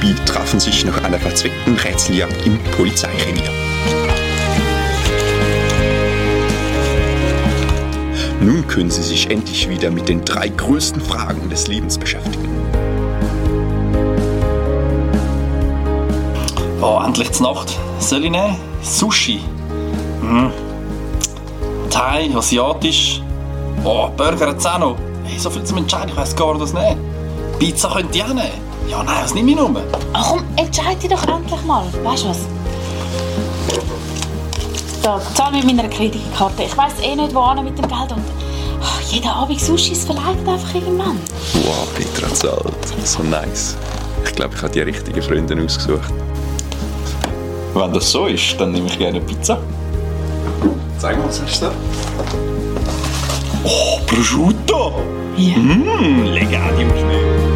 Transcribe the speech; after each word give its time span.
Böbi 0.00 0.14
trafen 0.24 0.58
sich 0.60 0.84
nach 0.84 1.02
einer 1.04 1.18
verzweckten 1.18 1.76
Rätseljagd 1.76 2.46
im 2.46 2.58
Polizeirevier. 2.76 3.50
Nun 8.40 8.66
können 8.66 8.90
sie 8.90 9.02
sich 9.02 9.30
endlich 9.30 9.68
wieder 9.68 9.90
mit 9.90 10.08
den 10.08 10.24
drei 10.24 10.48
größten 10.48 11.02
Fragen 11.02 11.50
des 11.50 11.66
Lebens 11.66 11.98
beschäftigen. 11.98 12.48
Oh, 16.80 17.00
endlich 17.04 17.30
zur 17.32 17.52
Nacht. 17.52 17.76
Soll 17.98 18.24
ich 18.24 18.30
nehmen? 18.30 18.56
Sushi. 18.82 19.40
Mhm. 20.22 20.50
Thai, 21.90 22.30
asiatisch. 22.34 23.20
Oh, 23.84 24.08
Burger 24.16 24.78
noch. 24.78 24.96
Hey, 25.24 25.38
so 25.38 25.50
viel 25.50 25.64
zum 25.64 25.78
Entscheiden, 25.78 26.10
ich 26.10 26.16
weiss 26.16 26.34
gar 26.34 26.54
nicht, 26.54 26.62
was 26.62 26.72
nehmen. 26.72 27.00
Pizza 27.58 27.90
könnt 27.94 28.16
ihr 28.16 28.24
auch 28.24 28.28
nehmen. 28.28 28.69
Ja, 28.90 29.04
nein, 29.04 29.22
was 29.22 29.34
nehme 29.34 29.52
ich 29.52 29.56
nur? 29.56 29.70
Ach 30.12 30.30
komm, 30.30 30.42
entscheide 30.56 30.96
dich 30.96 31.10
doch 31.10 31.22
endlich 31.28 31.62
mal. 31.62 31.84
Weißt 32.02 32.24
du 32.24 32.28
was? 32.30 32.38
Da, 35.00 35.20
zahl 35.34 35.52
mit 35.52 35.64
meiner 35.64 35.88
Kreditkarte. 35.88 36.64
Ich 36.64 36.76
weiss 36.76 36.94
eh 37.00 37.14
nicht, 37.14 37.32
wo 37.32 37.54
mit 37.62 37.78
dem 37.78 37.86
Geld. 37.86 38.12
Und 38.12 38.24
oh, 38.80 39.00
jeden 39.08 39.28
Abend 39.28 39.60
Sushi, 39.60 39.92
es 39.92 40.04
verleitet 40.04 40.46
einfach 40.46 40.74
irgendwann. 40.74 41.20
Wow, 41.64 41.88
Petra 41.94 42.34
zahlt. 42.34 42.74
So 43.04 43.22
nice. 43.22 43.76
Ich 44.24 44.34
glaube, 44.34 44.56
ich 44.56 44.62
habe 44.62 44.72
die 44.72 44.80
richtigen 44.80 45.22
Freunde 45.22 45.54
ausgesucht. 45.64 46.12
Wenn 47.72 47.92
das 47.92 48.10
so 48.10 48.26
ist, 48.26 48.60
dann 48.60 48.72
nehme 48.72 48.88
ich 48.88 48.98
gerne 48.98 49.20
Pizza. 49.20 49.58
Zeig 50.98 51.16
mal, 51.16 51.28
was 51.28 51.40
hast 51.40 51.62
du 51.62 51.66
da? 51.66 51.72
Oh, 53.62 54.00
Prosciutto! 54.04 54.94
Ja. 55.36 55.56
Mmm, 55.56 56.24
legati 56.24 56.82
im 56.82 56.90
Schnee. 56.90 57.49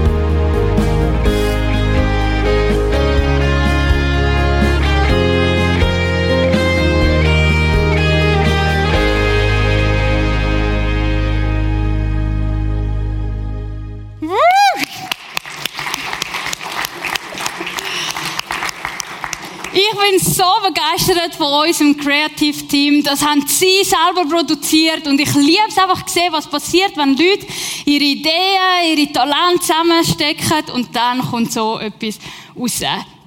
Bin 20.11 20.19
so 20.19 20.45
begeistert 20.63 21.35
von 21.35 21.67
unserem 21.67 21.97
Creative 21.97 22.67
Team. 22.67 23.03
Das 23.03 23.25
haben 23.25 23.47
sie 23.47 23.83
selber 23.85 24.29
produziert 24.29 25.07
und 25.07 25.19
ich 25.19 25.33
liebe 25.35 25.63
es 25.69 25.79
einfach 25.79 26.05
zu 26.05 26.15
sehen, 26.15 26.33
was 26.33 26.47
passiert, 26.47 26.97
wenn 26.97 27.17
Leute 27.17 27.47
ihre 27.87 28.05
Ideen, 28.05 28.97
ihre 28.97 29.13
Talente 29.13 29.61
zusammenstecken 29.61 30.75
und 30.75 30.95
dann 30.95 31.21
kommt 31.23 31.53
so 31.53 31.79
etwas 31.79 32.19
raus. 32.59 32.81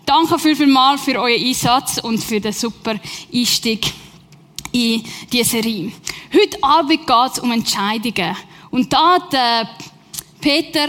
Danke 0.06 0.40
vielmals 0.40 1.02
für 1.02 1.20
euren 1.20 1.44
Einsatz 1.44 1.98
und 1.98 2.24
für 2.24 2.40
den 2.40 2.54
super 2.54 2.96
Einstieg 3.34 3.92
in 4.72 5.04
diese 5.32 5.50
Serie. 5.50 5.92
Heute 6.32 6.64
Abend 6.64 7.08
geht 7.08 7.32
es 7.34 7.40
um 7.40 7.52
Entscheidungen. 7.52 8.38
Und 8.70 8.94
da 8.94 9.18
der 9.32 9.70
Peter, 10.40 10.88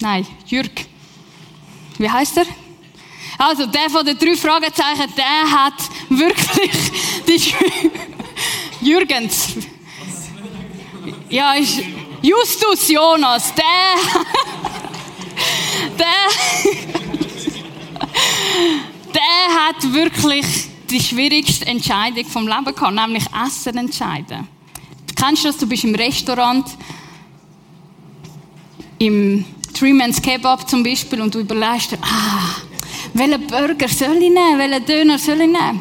nein, 0.00 0.26
Jürg, 0.46 0.86
wie 1.98 2.10
heißt 2.10 2.38
er? 2.38 2.61
Also, 3.44 3.66
der 3.66 3.90
von 3.90 4.06
den 4.06 4.16
drei 4.16 4.36
Fragezeichen, 4.36 5.12
der 5.16 5.50
hat 5.50 5.74
wirklich 6.08 6.70
die 7.26 7.42
Jürgens. 8.86 9.48
Ja, 11.28 11.54
ist 11.54 11.82
Justus 12.22 12.88
Jonas, 12.88 13.52
der, 13.54 13.64
der, 15.98 16.06
der 19.12 19.48
hat 19.66 19.92
wirklich 19.92 20.46
die 20.88 21.00
schwierigste 21.00 21.66
Entscheidung 21.66 22.24
vom 22.26 22.46
Leben 22.46 22.72
gehabt, 22.72 22.94
nämlich 22.94 23.24
Essen 23.44 23.76
entscheiden. 23.76 24.46
Kennst 25.16 25.42
du 25.42 25.48
das? 25.48 25.58
Du 25.58 25.66
bist 25.66 25.82
im 25.82 25.96
Restaurant, 25.96 26.64
im 29.00 29.44
Three 29.74 29.92
Man's 29.92 30.22
Kebab 30.22 30.70
zum 30.70 30.84
Beispiel 30.84 31.20
und 31.20 31.34
du 31.34 31.40
überlegst 31.40 31.90
dir, 31.90 31.98
ah, 32.02 32.70
welchen 33.14 33.46
Burger 33.46 33.88
soll 33.88 34.16
ich 34.16 34.30
nehmen, 34.30 34.58
welchen 34.58 34.84
Döner 34.84 35.18
soll 35.18 35.40
ich 35.40 35.46
nehmen? 35.46 35.80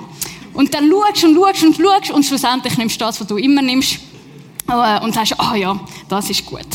Und 0.53 0.73
dann 0.73 0.89
schaust 0.89 1.23
und 1.23 1.35
schaust 1.35 1.63
und 1.63 1.75
schaust 1.77 2.11
und 2.11 2.23
schlussendlich 2.23 2.77
nimmst 2.77 2.99
du 2.99 3.05
das, 3.05 3.19
was 3.19 3.27
du 3.27 3.37
immer 3.37 3.61
nimmst 3.61 3.99
äh, 4.67 4.99
und 5.01 5.13
sagst, 5.13 5.39
ah 5.39 5.55
ja, 5.55 5.79
das 6.09 6.29
ist 6.29 6.45
gut. 6.45 6.67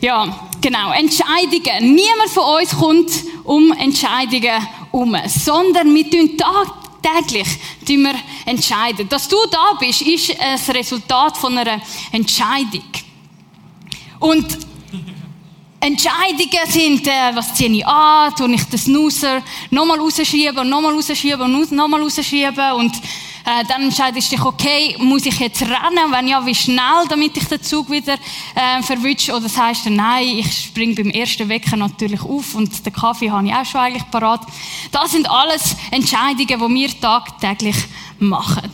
Ja, 0.00 0.48
genau, 0.60 0.92
Entscheidungen. 0.92 1.94
Niemand 1.94 2.30
von 2.30 2.60
uns 2.60 2.76
kommt 2.76 3.10
um 3.44 3.72
Entscheidungen 3.72 4.66
um, 4.92 5.16
sondern 5.26 5.94
wir 5.94 6.10
tun 6.10 6.36
tagtäglich 6.36 7.48
entscheiden. 8.44 9.08
Dass 9.08 9.28
du 9.28 9.36
da 9.50 9.76
bist, 9.78 10.02
ist 10.02 10.38
ein 10.38 10.58
Resultat 10.76 11.36
von 11.36 11.56
einer 11.56 11.80
Entscheidung. 12.12 12.84
Und 14.18 14.65
Entscheidungen 15.86 16.66
sind, 16.68 17.06
äh, 17.06 17.30
was 17.34 17.54
ziehe 17.54 17.70
ich 17.70 17.86
an, 17.86 18.34
tue 18.34 18.52
ich 18.52 18.64
den 18.64 18.78
Snoozer 18.78 19.40
nochmal 19.70 20.00
rausschieben 20.00 20.58
und 20.58 20.68
nochmal 20.68 20.92
rausschieben 20.92 21.42
und 21.42 21.70
nochmal 21.70 22.02
rausschieben 22.02 22.72
und 22.72 22.92
äh, 22.96 23.64
dann 23.68 23.82
entscheidest 23.82 24.32
du 24.32 24.36
dich, 24.36 24.44
okay, 24.44 24.96
muss 24.98 25.24
ich 25.24 25.38
jetzt 25.38 25.62
rennen, 25.62 26.10
wenn 26.10 26.26
ja, 26.26 26.44
wie 26.44 26.56
schnell, 26.56 27.06
damit 27.08 27.36
ich 27.36 27.44
den 27.44 27.62
Zug 27.62 27.88
wieder 27.88 28.14
äh, 28.14 28.82
verwünsche 28.82 29.32
oder 29.32 29.48
sagst 29.48 29.86
du, 29.86 29.90
nein, 29.90 30.26
ich 30.38 30.64
springe 30.64 30.96
beim 30.96 31.10
ersten 31.10 31.48
Wecker 31.48 31.76
natürlich 31.76 32.20
auf 32.20 32.56
und 32.56 32.84
den 32.84 32.92
Kaffee 32.92 33.30
habe 33.30 33.46
ich 33.46 33.54
auch 33.54 33.64
schon 33.64 33.80
eigentlich 33.80 34.10
parat. 34.10 34.40
Das 34.90 35.12
sind 35.12 35.30
alles 35.30 35.76
Entscheidungen, 35.92 36.74
die 36.74 36.74
wir 36.74 37.00
tagtäglich 37.00 37.76
machen. 38.18 38.68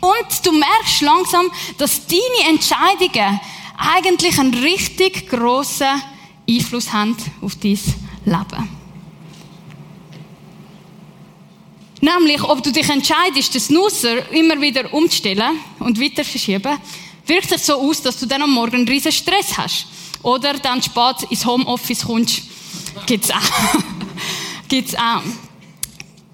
Und 0.00 0.44
du 0.46 0.50
merkst 0.50 1.02
langsam, 1.02 1.46
dass 1.78 2.04
deine 2.08 2.48
Entscheidungen 2.48 3.38
eigentlich 3.80 4.38
einen 4.38 4.54
richtig 4.54 5.28
grossen 5.28 6.02
Einfluss 6.48 6.92
haben 6.92 7.16
auf 7.40 7.54
dein 7.56 7.78
Leben. 8.24 8.80
Nämlich, 12.00 12.42
ob 12.42 12.62
du 12.62 12.72
dich 12.72 12.88
entscheidest, 12.88 13.54
den 13.54 13.60
Snoozer 13.60 14.30
immer 14.32 14.60
wieder 14.60 14.92
umzustellen 14.92 15.58
und 15.80 16.00
weiter 16.00 16.24
verschieben, 16.24 16.78
wirkt 17.26 17.50
sich 17.50 17.62
so 17.62 17.74
aus, 17.74 18.00
dass 18.02 18.18
du 18.18 18.26
dann 18.26 18.42
am 18.42 18.50
Morgen 18.50 18.76
einen 18.76 18.88
riesen 18.88 19.12
Stress 19.12 19.56
hast. 19.56 19.86
Oder 20.22 20.54
dann 20.54 20.82
spät 20.82 21.30
ins 21.30 21.44
Homeoffice 21.44 22.04
kommst. 22.04 22.42
Gibt's 23.06 23.30
auch. 23.30 23.36
Gibt's 24.68 24.94
auch. 24.94 25.22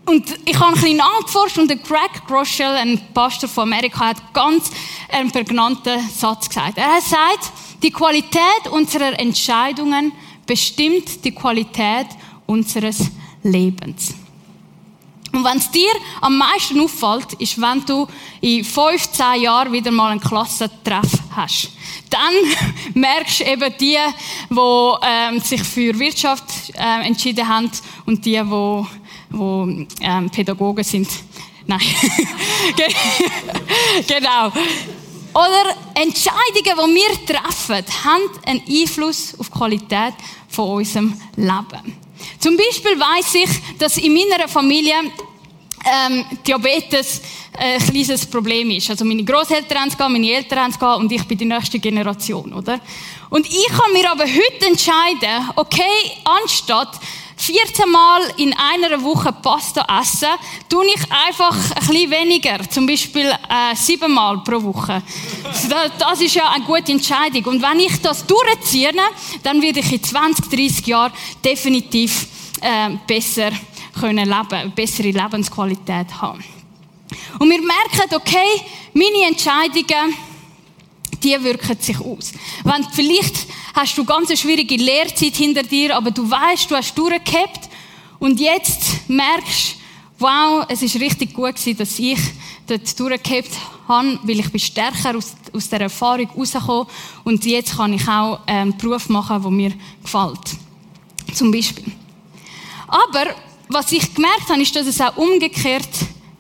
Und 0.06 0.39
ich 0.44 0.56
habe 0.56 0.69
ein 0.69 0.75
bisschen 0.75 0.97
nachgeforscht 0.99 1.59
und 1.59 1.69
der 1.69 1.78
Greg 1.78 2.25
Groeschel, 2.28 2.67
ein 2.67 3.00
Pastor 3.12 3.49
von 3.49 3.65
Amerika, 3.65 4.06
hat 4.06 4.33
ganz 4.33 4.71
einen 5.11 5.33
prägnanten 5.33 5.99
Satz 6.09 6.49
gesagt. 6.49 6.78
Er 6.78 6.94
hat 6.94 7.03
gesagt, 7.03 7.53
die 7.83 7.91
Qualität 7.91 8.69
unserer 8.71 9.19
Entscheidungen 9.19 10.12
bestimmt 10.47 11.25
die 11.25 11.33
Qualität 11.33 12.06
unseres 12.47 13.11
Lebens. 13.43 14.15
Und 15.33 15.44
wenn 15.44 15.59
es 15.59 15.71
dir 15.72 15.91
am 16.21 16.38
meisten 16.38 16.81
auffällt, 16.81 17.34
ist, 17.34 17.61
wenn 17.61 17.84
du 17.84 18.06
in 18.41 18.65
15 18.65 19.43
Jahren 19.43 19.73
wieder 19.73 19.91
mal 19.91 20.12
einen 20.12 20.20
Klassentreff 20.20 21.12
hast. 21.35 21.73
Dann 22.08 22.32
merkst 22.94 23.41
du 23.41 23.44
eben 23.44 23.75
die, 23.79 23.99
die 24.50 24.93
ähm, 25.03 25.41
sich 25.41 25.62
für 25.62 25.99
Wirtschaft 25.99 26.44
äh, 26.75 27.06
entschieden 27.06 27.47
haben 27.47 27.70
und 28.06 28.25
die, 28.25 28.41
die 28.41 28.87
wo 29.31 29.69
ähm, 30.00 30.31
Pädagogen 30.31 30.84
sind. 30.84 31.08
Nein. 31.67 31.81
genau. 34.06 34.52
Oder 35.37 35.76
Entscheidungen, 35.94 36.94
die 36.94 36.94
wir 36.94 37.26
treffen, 37.26 37.84
haben 38.05 38.23
einen 38.46 38.62
Einfluss 38.69 39.34
auf 39.38 39.50
die 39.50 39.58
Qualität 39.58 40.14
von 40.49 40.70
unserem 40.70 41.20
Leben. 41.37 41.99
Zum 42.38 42.56
Beispiel 42.56 42.99
weiß 42.99 43.34
ich, 43.34 43.78
dass 43.78 43.99
in 43.99 44.14
meiner 44.14 44.49
Familie 44.49 44.94
ähm, 45.84 46.25
Diabetes 46.46 47.20
ein 47.58 47.79
kleines 47.81 48.26
Problem 48.26 48.70
ist. 48.70 48.90
Also 48.90 49.05
meine 49.05 49.25
Großeltern 49.25 49.79
haben 49.79 49.88
es 49.88 49.96
gehabt, 49.96 50.12
meine 50.12 50.31
Eltern 50.31 50.58
haben 50.61 50.70
es 50.70 50.79
gehabt 50.79 51.00
und 51.00 51.12
ich 51.12 51.25
bin 51.25 51.38
die 51.38 51.44
nächste 51.44 51.79
Generation, 51.79 52.52
oder? 52.52 52.81
Und 53.31 53.46
ich 53.46 53.67
kann 53.69 53.93
mir 53.93 54.11
aber 54.11 54.25
heute 54.25 54.67
entscheiden, 54.67 55.50
okay, 55.56 55.82
anstatt 56.25 56.99
14 57.37 57.91
Mal 57.91 58.23
in 58.38 58.55
einer 58.55 59.03
Woche 59.03 59.31
Pasta 59.31 59.87
essen, 60.00 60.29
tue 60.69 60.87
ich 60.87 61.12
einfach 61.12 61.55
ein 61.55 61.87
bisschen 61.87 62.11
weniger. 62.11 62.71
Zum 62.71 62.87
Beispiel 62.87 63.27
äh, 63.27 63.77
sieben 63.77 64.12
Mal 64.12 64.38
pro 64.38 64.62
Woche. 64.62 65.03
Das, 65.99 66.21
ist 66.21 66.35
ja 66.35 66.50
eine 66.50 66.65
gute 66.65 66.93
Entscheidung. 66.93 67.44
Und 67.44 67.62
wenn 67.62 67.81
ich 67.81 68.00
das 68.00 68.27
durchziehe, 68.27 68.93
dann 69.43 69.61
werde 69.61 69.81
ich 69.81 69.93
in 69.93 70.03
20, 70.03 70.49
30 70.49 70.87
Jahren 70.87 71.12
definitiv 71.44 72.27
äh, 72.62 72.91
besser 73.06 73.50
können 74.00 74.29
leben, 74.29 74.73
bessere 74.75 75.11
Lebensqualität 75.11 76.21
haben. 76.21 76.43
Und 77.39 77.50
wir 77.50 77.61
merken, 77.61 78.15
okay, 78.15 78.62
meine 78.94 79.29
Entscheidungen, 79.29 80.15
die 81.26 81.43
wirken 81.43 81.76
sich 81.81 81.99
aus. 81.99 82.32
Wenn 82.62 82.84
vielleicht 82.93 83.46
hast 83.75 83.99
du 83.99 84.05
ganz 84.05 84.28
eine 84.28 84.37
schwierige 84.37 84.76
Lehrzeit 84.76 85.34
hinter 85.34 85.64
dir, 85.64 85.96
aber 85.96 86.12
du 86.12 86.31
weißt, 86.31 86.70
du 86.70 86.76
hast 86.76 86.96
durchgehabt 86.96 87.69
und 88.20 88.38
jetzt 88.40 89.08
merkst, 89.08 89.76
wow, 90.19 90.64
es 90.69 90.82
ist 90.82 90.94
richtig 90.96 91.34
gut 91.34 91.56
gewesen, 91.56 91.76
dass 91.76 91.99
ich 91.99 92.19
dort 92.67 92.99
durchgehabt 92.99 93.50
habe, 93.88 94.19
weil 94.23 94.40
ich 94.40 94.50
bin 94.50 94.61
stärker 94.61 95.17
aus, 95.17 95.34
aus 95.52 95.69
der 95.69 95.82
Erfahrung 95.82 96.31
rausgekommen 96.31 96.87
und 97.25 97.44
jetzt 97.44 97.76
kann 97.76 97.93
ich 97.93 98.06
auch 98.08 98.40
einen 98.46 98.76
Beruf 98.76 99.08
machen, 99.08 99.43
der 99.43 99.50
mir 99.50 99.72
gefällt. 100.02 100.56
Zum 101.34 101.50
Beispiel. 101.50 101.93
Aber 102.87 103.34
was 103.69 103.90
ich 103.90 104.14
gemerkt 104.14 104.49
habe, 104.49 104.62
ist, 104.62 104.75
dass 104.76 104.87
es 104.87 105.00
auch 105.00 105.17
umgekehrt 105.17 105.88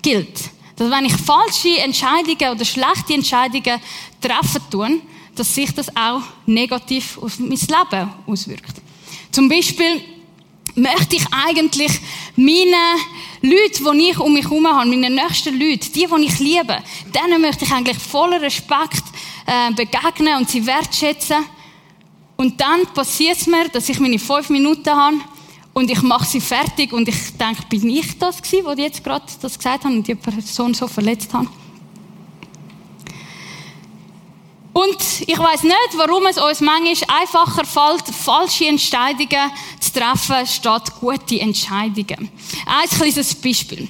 gilt. 0.00 0.45
Dass 0.76 0.90
wenn 0.90 1.06
ich 1.06 1.16
falsche 1.16 1.78
Entscheidungen 1.78 2.50
oder 2.52 2.64
schlechte 2.64 3.14
Entscheidungen 3.14 3.80
treffen 4.20 4.62
tue, 4.70 5.00
dass 5.34 5.54
sich 5.54 5.72
das 5.74 5.94
auch 5.96 6.22
negativ 6.46 7.18
auf 7.18 7.38
mein 7.38 7.50
Leben 7.50 8.10
auswirkt. 8.26 8.74
Zum 9.30 9.48
Beispiel 9.48 10.02
möchte 10.74 11.16
ich 11.16 11.24
eigentlich 11.30 11.92
meine 12.36 12.76
Leute, 13.42 13.82
die 13.82 14.10
ich 14.10 14.18
um 14.18 14.32
mich 14.32 14.44
herum 14.44 14.66
habe, 14.66 14.88
meine 14.88 15.10
nächsten 15.10 15.58
Leute, 15.58 15.90
die, 15.90 16.06
die 16.06 16.24
ich 16.26 16.38
liebe, 16.38 16.82
denen 17.14 17.40
möchte 17.40 17.64
ich 17.64 17.72
eigentlich 17.72 17.98
voller 17.98 18.40
Respekt 18.40 19.02
äh, 19.46 19.72
begegnen 19.72 20.36
und 20.36 20.50
sie 20.50 20.64
wertschätzen. 20.64 21.44
Und 22.36 22.60
dann 22.60 22.86
passiert 22.94 23.38
es 23.38 23.46
mir, 23.46 23.68
dass 23.68 23.88
ich 23.88 23.98
meine 23.98 24.18
fünf 24.18 24.50
Minuten 24.50 24.90
habe 24.90 25.16
und 25.76 25.90
ich 25.90 26.00
mache 26.00 26.24
sie 26.24 26.40
fertig 26.40 26.94
und 26.94 27.06
ich 27.06 27.36
denke, 27.36 27.62
bin 27.68 27.90
ich 27.90 28.18
das 28.18 28.40
gewesen, 28.40 28.64
wo 28.64 28.70
jetzt 28.80 29.04
gerade 29.04 29.26
das 29.42 29.58
gesagt 29.58 29.84
haben 29.84 29.96
und 29.96 30.08
die 30.08 30.14
Person 30.14 30.72
so 30.72 30.88
verletzt 30.88 31.34
haben? 31.34 31.50
Und 34.72 34.96
ich 35.26 35.38
weiß 35.38 35.64
nicht, 35.64 35.90
warum 35.96 36.24
es 36.24 36.38
uns 36.38 36.62
manchmal 36.62 37.20
einfacher 37.20 37.66
fällt, 37.66 38.08
falsche 38.08 38.68
Entscheidungen 38.68 39.52
zu 39.78 39.92
treffen, 39.92 40.46
statt 40.46 40.98
gute 40.98 41.40
Entscheidungen. 41.40 42.30
Ein 42.64 42.88
kleines 42.88 43.34
Beispiel. 43.34 43.86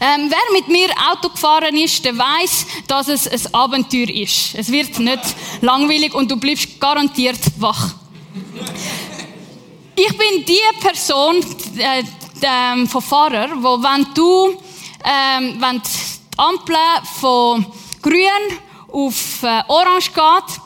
Ähm, 0.00 0.28
wer 0.28 0.60
mit 0.60 0.66
mir 0.66 0.88
Auto 1.08 1.28
gefahren 1.28 1.76
ist, 1.76 2.04
der 2.04 2.18
weiß, 2.18 2.66
dass 2.88 3.06
es 3.06 3.28
ein 3.28 3.54
Abenteuer 3.54 4.10
ist. 4.10 4.56
Es 4.56 4.72
wird 4.72 4.98
nicht 4.98 5.22
langweilig 5.60 6.14
und 6.14 6.28
du 6.28 6.36
bleibst 6.36 6.80
garantiert 6.80 7.38
wach. 7.58 7.94
Ich 10.02 10.16
bin 10.16 10.46
die 10.46 10.58
Person 10.80 11.44
äh, 11.76 12.00
äh, 12.00 12.86
von 12.86 13.02
Fahrer, 13.02 13.50
wo 13.56 13.82
wenn 13.82 14.06
du, 14.14 14.48
äh, 15.04 15.60
wenn 15.60 15.82
die 15.82 16.38
Ampel 16.38 16.74
von 17.20 17.66
grün 18.00 18.58
auf 18.90 19.42
äh, 19.42 19.62
Orange 19.68 20.10
geht. 20.10 20.60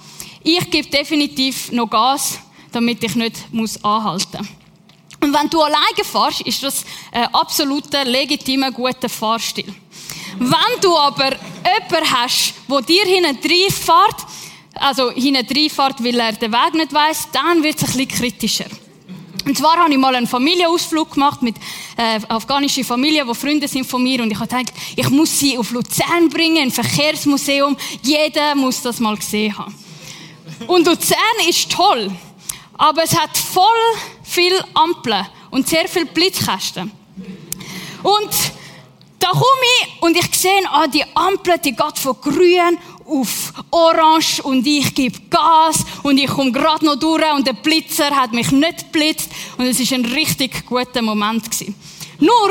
Ich 0.44 0.70
gebe 0.70 0.88
definitiv 0.88 1.72
noch 1.72 1.90
Gas, 1.90 2.38
damit 2.70 3.02
ich 3.02 3.16
nicht 3.16 3.52
muss 3.52 3.82
anhalten 3.82 4.38
muss. 4.38 4.48
Und 5.20 5.34
wenn 5.34 5.50
du 5.50 5.62
alleine 5.62 6.04
fährst, 6.04 6.42
ist 6.42 6.62
das 6.62 6.84
ein 7.10 7.34
absoluter, 7.34 8.04
legitimer, 8.04 8.70
guter 8.70 9.08
Fahrstil. 9.08 9.74
Wenn 10.38 10.80
du 10.80 10.96
aber 10.96 11.32
jemanden 11.32 12.12
hast, 12.12 12.54
der 12.70 12.82
dir 12.82 13.04
hinten 13.04 13.72
fährt, 13.72 14.16
also 14.74 15.10
hinten 15.10 15.70
fährt, 15.70 16.04
weil 16.04 16.20
er 16.20 16.32
den 16.34 16.52
Weg 16.52 16.74
nicht 16.74 16.92
weiss, 16.92 17.26
dann 17.32 17.64
wird 17.64 17.82
es 17.82 17.82
ein 17.82 18.06
bisschen 18.06 18.08
kritischer. 18.08 18.83
Und 19.44 19.58
zwar 19.58 19.76
habe 19.76 19.92
ich 19.92 19.98
mal 19.98 20.14
einen 20.14 20.26
Familienausflug 20.26 21.12
gemacht 21.12 21.42
mit 21.42 21.56
äh, 21.96 22.20
afghanischen 22.28 22.84
Familien, 22.84 23.28
die 23.28 23.34
Freunde 23.34 23.68
sind 23.68 23.86
von 23.86 24.02
mir. 24.02 24.22
Und 24.22 24.30
ich 24.30 24.38
habe 24.38 24.48
gedacht, 24.48 24.72
ich 24.96 25.10
muss 25.10 25.38
sie 25.38 25.58
auf 25.58 25.70
Luzern 25.70 26.28
bringen, 26.30 26.62
ein 26.62 26.70
Verkehrsmuseum. 26.70 27.76
Jeder 28.02 28.54
muss 28.54 28.80
das 28.82 29.00
mal 29.00 29.16
gesehen 29.16 29.56
haben. 29.56 29.74
Und 30.66 30.86
Luzern 30.86 31.18
ist 31.48 31.70
toll, 31.70 32.10
aber 32.74 33.02
es 33.02 33.14
hat 33.18 33.36
voll 33.36 33.64
viel 34.22 34.52
Ampeln 34.72 35.26
und 35.50 35.68
sehr 35.68 35.88
viel 35.88 36.06
Blitzkästen. 36.06 36.90
Und 38.02 38.30
da 39.18 39.30
komme 39.30 39.42
ich 39.80 40.02
und 40.02 40.16
ich 40.16 40.34
sehe, 40.38 40.50
ah, 40.70 40.86
die 40.86 41.04
Ampel, 41.14 41.54
die 41.58 41.74
geht 41.74 41.98
von 41.98 42.16
grün 42.20 42.78
auf 43.06 43.52
Orange 43.70 44.42
und 44.42 44.66
ich 44.66 44.94
gebe 44.94 45.18
Gas 45.30 45.84
und 46.02 46.18
ich 46.18 46.28
komme 46.28 46.52
gerade 46.52 46.84
noch 46.84 46.96
durch 46.96 47.32
und 47.32 47.46
der 47.46 47.52
Blitzer 47.52 48.10
hat 48.10 48.32
mich 48.32 48.50
nicht 48.50 48.92
geblitzt 48.92 49.30
und 49.58 49.66
es 49.66 49.80
ist 49.80 49.92
ein 49.92 50.04
richtig 50.04 50.66
guter 50.66 51.02
Moment 51.02 51.44
gewesen. 51.44 51.74
Nur 52.18 52.50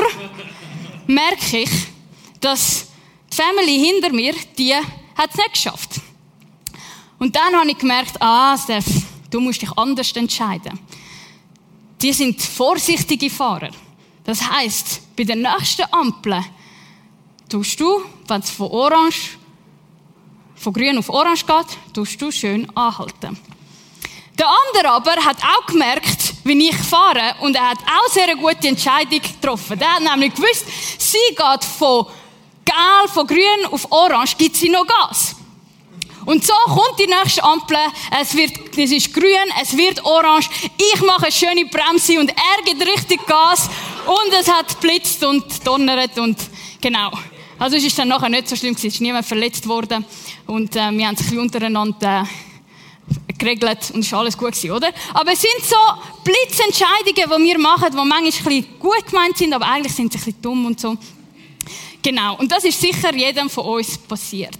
merke 1.06 1.58
ich, 1.58 1.70
dass 2.40 2.86
die 3.32 3.36
Family 3.36 3.78
hinter 3.78 4.12
mir, 4.12 4.34
die 4.56 4.74
hat 4.74 5.30
es 5.30 5.36
nicht 5.36 5.52
geschafft. 5.54 6.00
Und 7.18 7.34
dann 7.34 7.54
habe 7.54 7.70
ich 7.70 7.78
gemerkt, 7.78 8.20
ah, 8.20 8.56
Steph, 8.56 8.86
du 9.30 9.40
musst 9.40 9.62
dich 9.62 9.72
anders 9.76 10.12
entscheiden. 10.12 10.78
Die 12.00 12.12
sind 12.12 12.40
vorsichtige 12.40 13.30
Fahrer. 13.30 13.70
Das 14.24 14.42
heißt, 14.48 15.16
bei 15.16 15.24
der 15.24 15.36
nächsten 15.36 15.84
Ampel 15.90 16.44
tust 17.48 17.80
du, 17.80 18.02
wenn 18.26 18.40
es 18.40 18.50
von 18.50 18.70
Orange 18.70 19.38
von 20.64 20.72
grün 20.72 20.98
auf 20.98 21.10
orange 21.10 21.44
geht, 21.44 21.94
tust 21.94 22.20
du 22.20 22.30
schön 22.30 22.66
anhalten. 22.74 23.38
Der 24.38 24.48
andere 24.48 24.92
aber 24.92 25.16
hat 25.24 25.36
auch 25.44 25.66
gemerkt, 25.66 26.34
wie 26.42 26.68
ich 26.68 26.76
fahre, 26.76 27.36
und 27.40 27.54
er 27.54 27.70
hat 27.70 27.78
auch 27.78 28.10
sehr 28.10 28.24
eine 28.24 28.36
gute 28.36 28.66
Entscheidung 28.66 29.20
getroffen. 29.20 29.78
Der 29.78 29.92
hat 29.92 30.02
nämlich 30.02 30.34
gewusst, 30.34 30.64
sie 30.98 31.28
geht 31.28 31.64
von 31.78 32.06
gelb, 32.64 33.10
von 33.12 33.26
grün 33.26 33.66
auf 33.70 33.92
orange, 33.92 34.36
gibt 34.36 34.56
sie 34.56 34.70
noch 34.70 34.86
Gas. 34.86 35.36
Und 36.24 36.42
so 36.42 36.54
kommt 36.64 36.98
die 36.98 37.06
nächste 37.06 37.44
Ampel, 37.44 37.76
es 38.22 38.34
wird, 38.34 38.52
es 38.76 38.90
ist 38.90 39.12
grün, 39.12 39.48
es 39.60 39.76
wird 39.76 40.02
orange, 40.04 40.48
ich 40.78 41.00
mache 41.02 41.24
eine 41.24 41.32
schöne 41.32 41.66
Bremse 41.66 42.18
und 42.18 42.30
er 42.30 42.64
gibt 42.64 42.80
richtig 42.80 43.24
Gas 43.26 43.68
und 44.06 44.32
es 44.32 44.50
hat 44.50 44.80
blitzt 44.80 45.22
und 45.22 45.44
donnert 45.66 46.18
und 46.18 46.38
genau. 46.80 47.12
Also 47.58 47.76
es 47.76 47.84
ist 47.84 47.98
dann 47.98 48.08
nachher 48.08 48.30
nicht 48.30 48.48
so 48.48 48.56
schlimm 48.56 48.74
es 48.74 48.84
ist 48.84 49.00
niemand 49.00 49.26
verletzt 49.26 49.68
worden 49.68 50.04
und 50.46 50.76
äh, 50.76 50.90
wir 50.90 51.06
haben 51.06 51.16
sich 51.16 51.36
untereinander 51.38 52.22
äh, 52.22 53.32
geregelt 53.34 53.90
und 53.92 54.00
es 54.00 54.12
war 54.12 54.20
alles 54.20 54.36
gut 54.36 54.52
gewesen, 54.52 54.70
oder? 54.70 54.90
Aber 55.12 55.32
es 55.32 55.40
sind 55.40 55.64
so 55.64 55.76
Blitzentscheidungen, 56.24 57.14
die 57.14 57.48
wir 57.48 57.58
machen, 57.58 57.88
die 57.90 57.96
manchmal 57.96 58.22
ein 58.22 58.30
bisschen 58.32 58.78
gut 58.78 59.06
gemeint 59.06 59.36
sind, 59.36 59.52
aber 59.52 59.66
eigentlich 59.66 59.94
sind 59.94 60.12
sie 60.12 60.18
ein 60.18 60.24
bisschen 60.24 60.42
dumm 60.42 60.66
und 60.66 60.80
so. 60.80 60.96
Genau. 62.02 62.36
Und 62.36 62.52
das 62.52 62.64
ist 62.64 62.80
sicher 62.80 63.14
jedem 63.14 63.48
von 63.48 63.64
uns 63.64 63.96
passiert. 63.96 64.58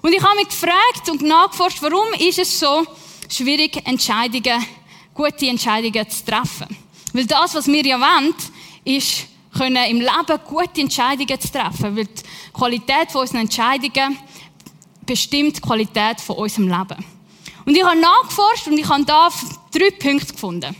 Und 0.00 0.12
ich 0.12 0.22
habe 0.22 0.34
mich 0.34 0.48
gefragt 0.48 1.08
und 1.10 1.22
nachgeforscht, 1.22 1.80
warum 1.80 2.12
ist 2.18 2.40
es 2.40 2.58
so 2.58 2.84
schwierig, 3.28 3.80
Entscheidungen, 3.86 4.64
gute 5.14 5.46
Entscheidungen 5.46 6.10
zu 6.10 6.24
treffen? 6.24 6.76
Weil 7.12 7.26
das, 7.26 7.54
was 7.54 7.68
wir 7.68 7.86
ja 7.86 8.00
wollen, 8.00 8.34
ist, 8.84 9.26
können 9.56 9.84
im 9.90 10.00
Leben 10.00 10.40
gute 10.48 10.80
Entscheidungen 10.80 11.40
zu 11.40 11.52
treffen. 11.52 11.96
Weil 11.96 12.06
die 12.06 12.22
Qualität 12.52 13.12
von 13.12 13.20
unseren 13.20 13.42
Entscheidungen 13.42 14.18
bestimmt 15.06 15.56
die 15.56 15.60
Qualität 15.60 16.20
von 16.20 16.36
unserem 16.36 16.68
Leben. 16.68 17.04
Und 17.64 17.76
ich 17.76 17.84
habe 17.84 18.00
nachgeforscht 18.00 18.66
und 18.66 18.78
ich 18.78 18.88
habe 18.88 19.04
da 19.04 19.28
drei 19.72 19.90
Punkte 19.90 20.32
gefunden. 20.32 20.76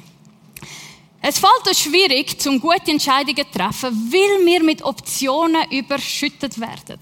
Es 1.25 1.39
fällt 1.39 1.69
uns 1.69 1.79
schwierig, 1.79 2.41
zum 2.41 2.61
gute 2.61 2.91
Entscheidungen 2.91 3.37
zu 3.37 3.59
treffen, 3.59 4.13
weil 4.13 4.45
wir 4.45 4.63
mit 4.65 4.83
Optionen 4.83 5.71
überschüttet 5.71 6.59
werden. 6.59 6.99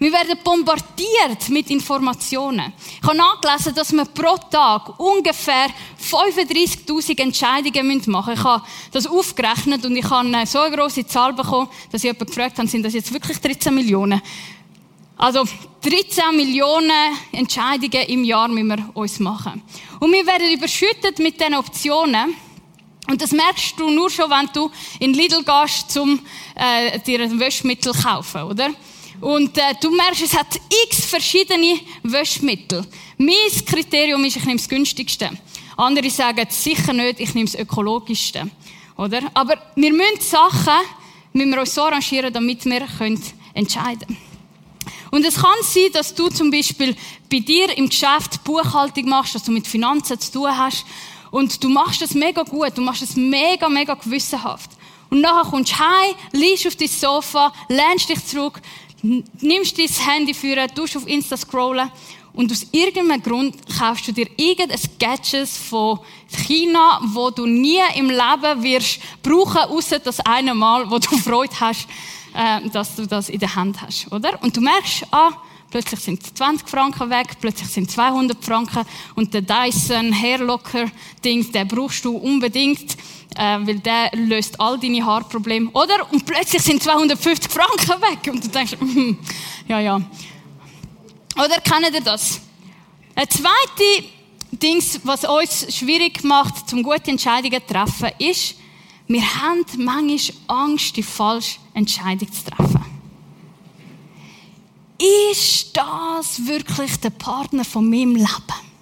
Wir 0.00 0.12
werden 0.12 0.36
bombardiert 0.42 1.48
mit 1.48 1.70
Informationen. 1.70 2.72
Ich 3.00 3.06
habe 3.06 3.16
nachgelesen, 3.16 3.72
dass 3.72 3.92
wir 3.92 4.04
pro 4.04 4.36
Tag 4.50 4.98
ungefähr 4.98 5.68
35.000 6.10 7.20
Entscheidungen 7.20 8.02
machen 8.06 8.32
müssen. 8.32 8.32
Ich 8.32 8.42
habe 8.44 8.64
das 8.90 9.06
aufgerechnet 9.06 9.86
und 9.86 9.96
ich 9.96 10.10
habe 10.10 10.44
so 10.44 10.58
eine 10.58 10.76
grosse 10.76 11.06
Zahl 11.06 11.32
bekommen, 11.32 11.68
dass 11.92 12.02
ich 12.02 12.10
jemanden 12.10 12.26
gefragt 12.26 12.58
habe, 12.58 12.66
sind 12.66 12.82
das 12.82 12.94
jetzt 12.94 13.12
wirklich 13.12 13.38
13 13.38 13.72
Millionen? 13.72 14.20
Also 15.22 15.44
13 15.82 16.34
Millionen 16.34 17.16
Entscheidungen 17.30 18.08
im 18.08 18.24
Jahr 18.24 18.48
müssen 18.48 18.66
wir 18.70 18.90
uns 18.92 19.20
machen. 19.20 19.62
Und 20.00 20.10
wir 20.10 20.26
werden 20.26 20.52
überschüttet 20.52 21.20
mit 21.20 21.40
diesen 21.40 21.54
Optionen. 21.54 22.34
Und 23.08 23.22
das 23.22 23.30
merkst 23.30 23.78
du 23.78 23.88
nur 23.88 24.10
schon, 24.10 24.28
wenn 24.28 24.48
du 24.52 24.68
in 24.98 25.14
Lidl 25.14 25.44
gehst, 25.44 25.96
um 25.96 26.18
äh, 26.56 26.98
dir 26.98 27.20
ein 27.20 27.38
Wäschmittel 27.38 27.94
zu 27.94 28.02
kaufen, 28.02 28.42
oder? 28.42 28.70
Und 29.20 29.56
äh, 29.58 29.74
du 29.80 29.90
merkst, 29.90 30.22
es 30.22 30.36
hat 30.36 30.58
x 30.88 31.06
verschiedene 31.06 31.78
Wäschmittel. 32.02 32.84
Mein 33.16 33.64
Kriterium 33.64 34.24
ist, 34.24 34.38
ich 34.38 34.44
nehme 34.44 34.58
das 34.58 34.68
günstigste. 34.68 35.30
Andere 35.76 36.10
sagen 36.10 36.48
sicher 36.48 36.92
nicht, 36.92 37.20
ich 37.20 37.32
nehme 37.32 37.48
das 37.48 37.60
ökologischste. 37.60 38.50
Oder? 38.96 39.20
Aber 39.34 39.54
wir 39.76 39.92
müssen 39.92 40.20
Sachen 40.20 40.80
müssen 41.32 41.50
wir 41.52 41.60
uns 41.60 41.72
so 41.72 41.82
arrangieren, 41.82 42.32
damit 42.32 42.64
wir 42.64 42.88
können 42.98 43.22
entscheiden 43.54 44.08
können. 44.08 44.31
Und 45.12 45.26
es 45.26 45.34
kann 45.34 45.52
sein, 45.60 45.92
dass 45.92 46.14
du 46.14 46.30
zum 46.30 46.50
Beispiel 46.50 46.96
bei 47.30 47.40
dir 47.40 47.76
im 47.76 47.90
Geschäft 47.90 48.42
Buchhaltung 48.44 49.10
machst, 49.10 49.34
dass 49.34 49.42
du 49.42 49.52
mit 49.52 49.66
Finanzen 49.66 50.18
zu 50.18 50.32
tun 50.32 50.56
hast. 50.56 50.86
Und 51.30 51.62
du 51.62 51.68
machst 51.68 52.00
das 52.00 52.14
mega 52.14 52.42
gut, 52.44 52.72
du 52.76 52.80
machst 52.80 53.02
das 53.02 53.14
mega, 53.14 53.68
mega 53.68 53.92
gewissenhaft. 53.92 54.70
Und 55.10 55.20
nachher 55.20 55.50
kommst 55.50 55.72
du 55.72 55.78
heim, 55.78 56.14
liegst 56.32 56.66
auf 56.66 56.76
dein 56.76 56.88
Sofa, 56.88 57.52
lehnst 57.68 58.08
dich 58.08 58.24
zurück, 58.24 58.62
nimmst 59.02 59.78
dein 59.78 59.88
Handy 59.88 60.32
für, 60.32 60.66
tust 60.68 60.96
auf 60.96 61.06
Insta 61.06 61.36
scrollen 61.36 61.90
und 62.32 62.50
aus 62.50 62.66
irgendeinem 62.72 63.22
Grund 63.22 63.56
kaufst 63.78 64.08
du 64.08 64.12
dir 64.12 64.28
irgendein 64.38 64.80
Gadget 64.98 65.46
von 65.46 65.98
China, 66.46 67.02
wo 67.12 67.28
du 67.28 67.44
nie 67.44 67.82
im 67.96 68.08
Leben 68.08 68.62
wirst 68.62 69.00
brauchen, 69.22 69.58
außer 69.58 69.98
das 69.98 70.20
eine 70.20 70.54
Mal, 70.54 70.90
wo 70.90 70.98
du 70.98 71.14
Freude 71.18 71.60
hast, 71.60 71.86
äh, 72.34 72.68
dass 72.70 72.96
du 72.96 73.06
das 73.06 73.28
in 73.28 73.38
der 73.38 73.54
Hand 73.54 73.80
hast, 73.82 74.10
oder? 74.12 74.42
Und 74.42 74.56
du 74.56 74.60
merkst, 74.60 75.04
ah, 75.10 75.30
plötzlich 75.70 76.00
sind 76.00 76.36
20 76.36 76.68
Franken 76.68 77.10
weg, 77.10 77.28
plötzlich 77.40 77.68
sind 77.68 77.90
200 77.90 78.44
Franken 78.44 78.84
und 79.14 79.32
der 79.32 79.42
Dyson 79.42 80.12
Hairlocker 80.12 80.86
Ding, 81.24 81.50
den 81.50 81.66
brauchst 81.66 82.04
du 82.04 82.16
unbedingt, 82.16 82.96
äh, 83.36 83.58
weil 83.60 83.78
der 83.78 84.10
löst 84.14 84.60
all 84.60 84.78
deine 84.78 85.04
Haarprobleme, 85.04 85.70
oder? 85.70 86.10
Und 86.12 86.26
plötzlich 86.26 86.62
sind 86.62 86.82
250 86.82 87.50
Franken 87.50 88.02
weg 88.02 88.32
und 88.32 88.44
du 88.44 88.48
denkst, 88.48 88.76
ja, 89.68 89.80
ja. 89.80 90.00
Oder 91.36 91.60
kennt 91.60 91.94
ihr 91.94 92.00
das? 92.02 92.40
Ein 93.14 93.28
zweites 93.28 94.10
Ding, 94.50 94.82
was 95.04 95.24
uns 95.24 95.74
schwierig 95.74 96.22
macht, 96.24 96.68
zum 96.68 96.82
gute 96.82 97.10
Entscheidungen 97.10 97.60
zu 97.66 97.72
treffen, 97.72 98.10
ist, 98.18 98.56
wir 99.12 99.42
haben 99.42 99.64
manchmal 99.76 100.36
Angst, 100.46 100.96
die 100.96 101.02
falsche 101.02 101.58
Entscheidung 101.74 102.30
zu 102.32 102.44
treffen. 102.44 102.84
Ist 105.30 105.76
das 105.76 106.46
wirklich 106.46 106.96
der 107.00 107.10
Partner 107.10 107.64
von 107.64 107.88
meinem 107.88 108.14
Leben? 108.14 108.72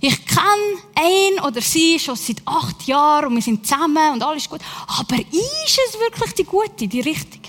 Ich 0.00 0.26
kenne 0.26 1.08
ihn 1.08 1.40
oder 1.40 1.62
sie 1.62 1.98
schon 1.98 2.16
seit 2.16 2.42
acht 2.44 2.86
Jahren 2.86 3.26
und 3.26 3.34
wir 3.36 3.42
sind 3.42 3.66
zusammen 3.66 4.12
und 4.12 4.22
alles 4.22 4.48
gut. 4.48 4.60
Aber 4.86 5.16
ist 5.16 5.80
es 5.88 5.98
wirklich 5.98 6.34
die 6.34 6.44
gute, 6.44 6.86
die 6.86 7.00
richtige? 7.00 7.48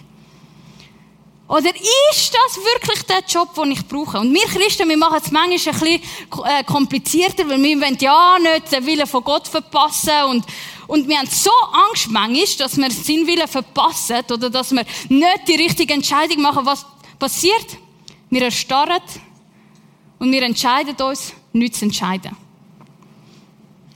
Oder 1.50 1.70
ist 1.70 2.34
das 2.34 2.58
wirklich 2.58 3.04
der 3.04 3.24
Job, 3.28 3.54
den 3.56 3.72
ich 3.72 3.88
brauche? 3.88 4.20
Und 4.20 4.34
wir 4.34 4.46
Christen, 4.48 4.90
wir 4.90 4.98
machen 4.98 5.20
es 5.24 5.32
manchmal 5.32 5.76
ein 5.76 6.02
bisschen 6.02 6.46
äh, 6.46 6.64
komplizierter, 6.66 7.48
weil 7.48 7.62
wir 7.62 7.80
wollen 7.80 7.98
ja 8.00 8.38
nicht 8.40 8.72
den 8.72 8.86
Willen 8.86 9.08
von 9.08 9.24
Gott 9.24 9.48
verpassen 9.48 10.24
und, 10.30 10.46
und 10.88 11.08
wir 11.08 11.17
haben 11.17 11.27
so 11.27 11.51
Angst 11.89 12.10
manchmal, 12.10 12.46
dass 12.58 12.77
wir 12.77 12.91
seinen 12.91 13.27
Willen 13.27 13.48
verpassen 13.48 14.24
oder 14.32 14.50
dass 14.50 14.72
wir 14.72 14.86
nicht 15.10 15.48
die 15.48 15.56
richtige 15.56 15.94
Entscheidung 15.94 16.41
machen. 16.41 16.65
Was 16.65 16.86
passiert? 17.20 17.77
Wir 18.29 18.44
erstarren 18.44 19.01
und 20.20 20.32
wir 20.32 20.44
entscheiden 20.44 20.96
uns, 21.01 21.34
nichts 21.53 21.79
zu 21.79 21.86
entscheiden. 21.86 22.36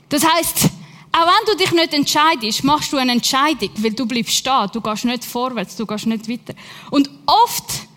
Das 0.09 0.25
heißt, 0.25 0.69
auch 1.13 1.25
wenn 1.25 1.45
du 1.45 1.57
dich 1.57 1.71
nicht 1.71 1.93
entscheidest, 1.93 2.63
machst 2.63 2.91
du 2.91 2.97
eine 2.97 3.13
Entscheidung, 3.13 3.69
weil 3.77 3.93
du 3.93 4.05
bleibst 4.05 4.35
stehen, 4.35 4.69
du 4.71 4.81
gehst 4.81 5.05
nicht 5.05 5.25
vorwärts, 5.25 5.75
du 5.75 5.85
gehst 5.85 6.05
nicht 6.05 6.27
weiter. 6.29 6.53
Und 6.89 7.09
oft, 7.25 7.87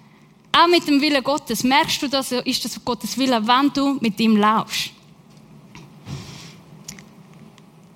auch 0.52 0.68
mit 0.68 0.86
dem 0.86 1.00
Willen 1.00 1.22
Gottes, 1.22 1.62
merkst 1.62 2.02
du, 2.02 2.08
dass 2.08 2.32
ist 2.32 2.64
das 2.64 2.84
Gottes 2.84 3.16
Wille, 3.18 3.44
wenn 3.46 3.72
du 3.72 3.98
mit 4.00 4.18
ihm 4.20 4.36
laufst. 4.36 4.93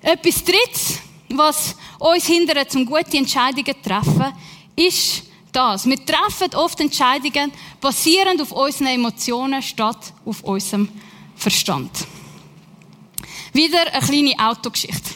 Etwas 0.09 0.43
Drittes, 0.43 0.99
was 1.29 1.75
uns 1.99 2.25
hindert, 2.25 2.71
zum 2.71 2.83
gute 2.83 3.15
Entscheidungen 3.15 3.63
zu 3.63 3.81
treffen, 3.87 4.33
ist 4.75 5.23
das. 5.51 5.85
Wir 5.85 6.03
treffen 6.03 6.55
oft 6.55 6.79
Entscheidungen 6.79 7.51
basierend 7.79 8.41
auf 8.41 8.51
unseren 8.51 8.87
Emotionen 8.87 9.61
statt 9.61 10.11
auf 10.25 10.41
unserem 10.41 10.89
Verstand. 11.35 11.91
Wieder 13.53 13.93
eine 13.93 14.03
kleine 14.03 14.33
Autogeschichte. 14.39 15.11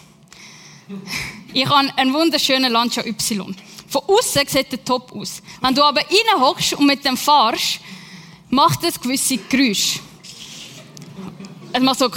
Ich 1.53 1.65
habe 1.65 1.91
einen 1.97 2.13
wunderschönen 2.13 2.71
Lancia 2.71 3.03
Y. 3.03 3.55
Von 3.87 4.01
außen 4.07 4.47
sieht 4.47 4.71
der 4.71 4.85
top 4.85 5.11
aus. 5.15 5.41
Wenn 5.59 5.73
du 5.73 5.83
aber 5.83 6.01
reinhockst 6.01 6.73
und 6.73 6.85
mit 6.85 7.03
dem 7.03 7.17
fahrst, 7.17 7.79
macht 8.51 8.83
es 8.83 9.01
gewisse 9.01 9.37
Geräusche. 9.37 10.01
Es 11.71 11.81
macht 11.81 11.97
so 11.97 12.11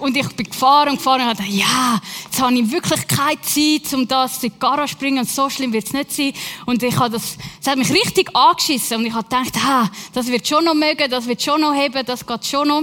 und 0.00 0.16
ich 0.16 0.28
bin 0.30 0.46
gefahren 0.46 0.90
und 0.90 0.96
gefahren 0.96 1.22
und 1.22 1.38
dachte, 1.38 1.50
ja, 1.50 2.00
jetzt 2.24 2.40
habe 2.40 2.54
ich 2.54 2.70
wirklich 2.70 3.06
keine 3.06 3.40
Zeit, 3.42 3.92
um 3.92 4.08
das 4.08 4.42
in 4.42 4.50
die 4.50 4.58
Garage 4.58 4.92
zu 4.94 4.98
bringen 4.98 5.18
und 5.18 5.28
so 5.28 5.48
schlimm 5.50 5.72
wird 5.72 5.86
es 5.86 5.92
nicht 5.92 6.12
sein. 6.12 6.32
Und 6.66 6.82
ich 6.82 6.96
habe 6.98 7.10
das, 7.10 7.36
es 7.60 7.66
hat 7.66 7.76
mich 7.76 7.90
richtig 7.90 8.34
angeschissen 8.34 8.98
und 8.98 9.06
ich 9.06 9.12
habe 9.12 9.24
gedacht, 9.24 9.52
ah, 9.64 9.88
das 10.12 10.26
wird 10.28 10.46
schon 10.46 10.64
noch 10.64 10.74
mögen, 10.74 11.10
das 11.10 11.26
wird 11.26 11.42
schon 11.42 11.60
noch 11.60 11.74
heben, 11.74 12.04
das 12.04 12.26
geht 12.26 12.46
schon 12.46 12.68
noch. 12.68 12.82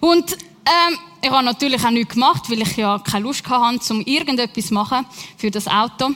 Und 0.00 0.32
ähm, 0.32 0.98
ich 1.22 1.30
habe 1.30 1.44
natürlich 1.44 1.84
auch 1.84 1.90
nichts 1.90 2.14
gemacht, 2.14 2.48
weil 2.48 2.62
ich 2.62 2.76
ja 2.76 2.98
keine 2.98 3.24
Lust 3.24 3.48
hatte, 3.48 3.92
um 3.92 4.00
irgendetwas 4.02 4.66
zu 4.66 4.74
machen 4.74 5.06
für 5.36 5.50
das 5.50 5.66
Auto. 5.66 6.10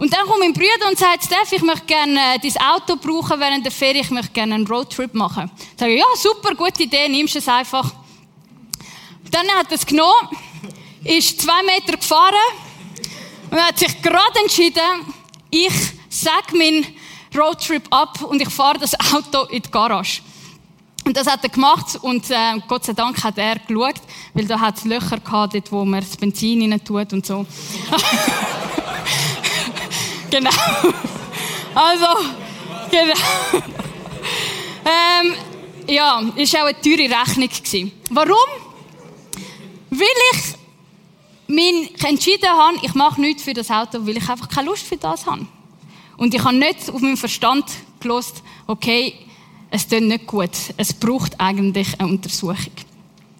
Und 0.00 0.14
dann 0.14 0.26
kommt 0.26 0.40
mein 0.40 0.54
Bruder 0.54 0.88
und 0.88 0.98
sagt, 0.98 1.24
Steph, 1.24 1.52
ich 1.52 1.60
möchte 1.60 1.84
gerne 1.84 2.18
äh, 2.34 2.38
dein 2.38 2.56
Auto 2.62 2.96
brauchen 2.96 3.38
während 3.38 3.66
der 3.66 3.72
Ferien, 3.72 4.02
ich 4.02 4.10
möchte 4.10 4.32
gerne 4.32 4.54
einen 4.54 4.66
Roadtrip 4.66 5.12
machen. 5.12 5.50
Ich 5.58 5.78
sage, 5.78 5.98
ja, 5.98 6.06
super, 6.16 6.54
gute 6.54 6.84
Idee, 6.84 7.06
nimmst 7.06 7.36
es 7.36 7.46
einfach. 7.46 7.92
Dann 9.30 9.48
hat 9.50 9.70
er 9.70 9.76
es 9.76 9.86
genommen, 9.86 10.28
ist 11.04 11.40
zwei 11.40 11.62
Meter 11.62 11.96
gefahren 11.96 12.34
und 13.50 13.58
hat 13.58 13.78
sich 13.78 14.02
gerade 14.02 14.40
entschieden, 14.42 14.82
ich 15.50 15.72
sage 16.08 16.56
meinen 16.56 16.86
Roadtrip 17.36 17.84
ab 17.90 18.22
und 18.22 18.42
ich 18.42 18.48
fahre 18.48 18.78
das 18.78 18.94
Auto 19.12 19.44
in 19.50 19.62
die 19.62 19.70
Garage. 19.70 20.22
Und 21.04 21.16
das 21.16 21.26
hat 21.26 21.42
er 21.42 21.48
gemacht 21.48 21.98
und 22.02 22.30
äh, 22.30 22.60
Gott 22.68 22.84
sei 22.84 22.92
Dank 22.92 23.22
hat 23.22 23.38
er 23.38 23.58
geschaut, 23.58 24.00
weil 24.34 24.46
da 24.46 24.60
hat 24.60 24.78
es 24.78 24.84
Löcher 24.84 25.18
gehabt, 25.18 25.54
dort, 25.54 25.72
wo 25.72 25.84
man 25.84 26.00
das 26.00 26.16
Benzin 26.16 26.70
rein 26.70 26.84
tut 26.84 27.12
und 27.12 27.24
so. 27.24 27.46
genau. 30.30 30.50
Also, 31.74 32.06
genau. 32.90 33.14
ähm, 34.84 35.34
ja, 35.86 36.20
ist 36.36 36.54
auch 36.56 36.66
eine 36.66 36.80
teure 36.80 37.20
Rechnung 37.20 37.48
gewesen. 37.48 37.92
Warum? 38.10 38.69
Weil 40.00 40.08
ich 40.32 40.54
mich 41.46 42.04
entschieden 42.04 42.48
habe, 42.48 42.78
ich 42.82 42.94
mache 42.94 43.20
nichts 43.20 43.42
für 43.42 43.52
das 43.52 43.70
Auto, 43.70 44.06
weil 44.06 44.16
ich 44.16 44.28
einfach 44.28 44.48
keine 44.48 44.68
Lust 44.68 44.86
für 44.86 44.96
das 44.96 45.26
habe. 45.26 45.46
Und 46.16 46.34
ich 46.34 46.42
habe 46.42 46.56
nicht 46.56 46.88
auf 46.90 47.00
meinen 47.00 47.18
Verstand 47.18 47.66
gelost, 47.98 48.42
okay, 48.66 49.14
es 49.70 49.86
tut 49.86 50.02
nicht 50.02 50.26
gut. 50.26 50.50
Es 50.78 50.94
braucht 50.94 51.38
eigentlich 51.38 52.00
eine 52.00 52.08
Untersuchung. 52.08 52.72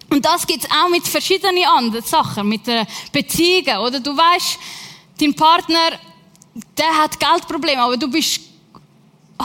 Und 0.09 0.23
das 0.23 0.45
gibt's 0.45 0.67
auch 0.69 0.89
mit 0.89 1.07
verschiedenen 1.07 1.65
anderen 1.65 2.05
Sachen, 2.05 2.47
mit 2.47 2.61
Beziehungen. 3.11 3.77
Oder 3.77 3.99
du 3.99 4.15
weißt, 4.15 4.59
dein 5.19 5.33
Partner, 5.33 5.99
der 6.77 6.97
hat 6.97 7.19
Geldprobleme, 7.19 7.81
aber 7.81 7.97
du 7.97 8.09
bist 8.09 8.41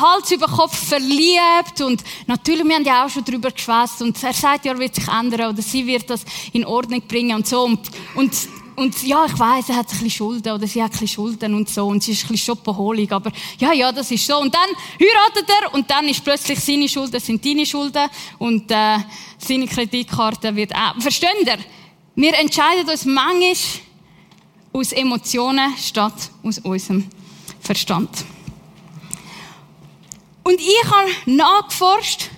Hals 0.01 0.31
über 0.31 0.47
Kopf 0.47 0.77
verliebt 0.77 1.81
und 1.81 2.03
natürlich, 2.27 2.65
wir 2.65 2.75
haben 2.75 2.85
ja 2.85 3.05
auch 3.05 3.11
schon 3.11 3.25
darüber 3.25 3.51
geschwätzt 3.51 4.03
und 4.03 4.23
er 4.23 4.33
sagt 4.33 4.65
ja, 4.65 4.73
er 4.73 4.79
wird 4.79 4.95
sich 4.95 5.09
ändern 5.09 5.53
oder 5.53 5.63
sie 5.63 5.87
wird 5.87 6.09
das 6.11 6.25
in 6.53 6.65
Ordnung 6.65 7.03
bringen 7.03 7.37
und 7.37 7.47
so 7.47 7.65
und, 7.65 7.81
und 8.15 8.33
und 8.77 9.03
ja, 9.05 9.25
ich 9.25 9.39
weiß, 9.39 9.71
er 9.71 9.77
hat 9.77 9.87
ein 9.87 9.91
bisschen 9.91 10.11
Schulden 10.11 10.53
oder 10.53 10.67
sie 10.67 10.83
hat 10.83 10.91
ein 10.91 10.93
bisschen 10.93 11.09
Schulden 11.09 11.55
und 11.55 11.69
so 11.71 11.87
und 11.87 12.03
sie 12.03 12.13
ist 12.13 12.25
ein 12.25 12.29
bisschen 12.29 12.55
Schopenholig, 12.55 13.11
aber 13.11 13.33
ja, 13.59 13.73
ja, 13.73 13.91
das 13.91 14.11
ist 14.11 14.27
so. 14.27 14.39
Und 14.39 14.55
dann 14.55 14.69
heiratet 15.01 15.49
er 15.49 15.75
und 15.75 15.91
dann 15.91 16.07
ist 16.09 16.23
plötzlich 16.23 16.61
seine 16.61 16.87
Schulden 16.87 17.19
sind 17.19 17.45
deine 17.45 17.65
Schulden 17.65 18.07
und 18.39 18.71
äh, 18.71 18.99
seine 19.39 19.67
Kreditkarte 19.67 20.55
wird 20.55 20.75
auch. 20.75 21.01
Versteht 21.01 21.31
ihr? 21.47 21.59
Wir 22.15 22.39
entscheiden 22.39 22.89
uns 22.89 23.07
manchmal 23.07 23.55
aus 24.75 24.93
Emotionen 24.93 25.75
statt 25.79 26.31
aus 26.43 26.59
unserem 26.59 27.09
Verstand. 27.61 28.11
Und 30.47 30.61
ich 30.61 30.85
habe 30.85 31.11
nachgeforscht, 31.27 32.31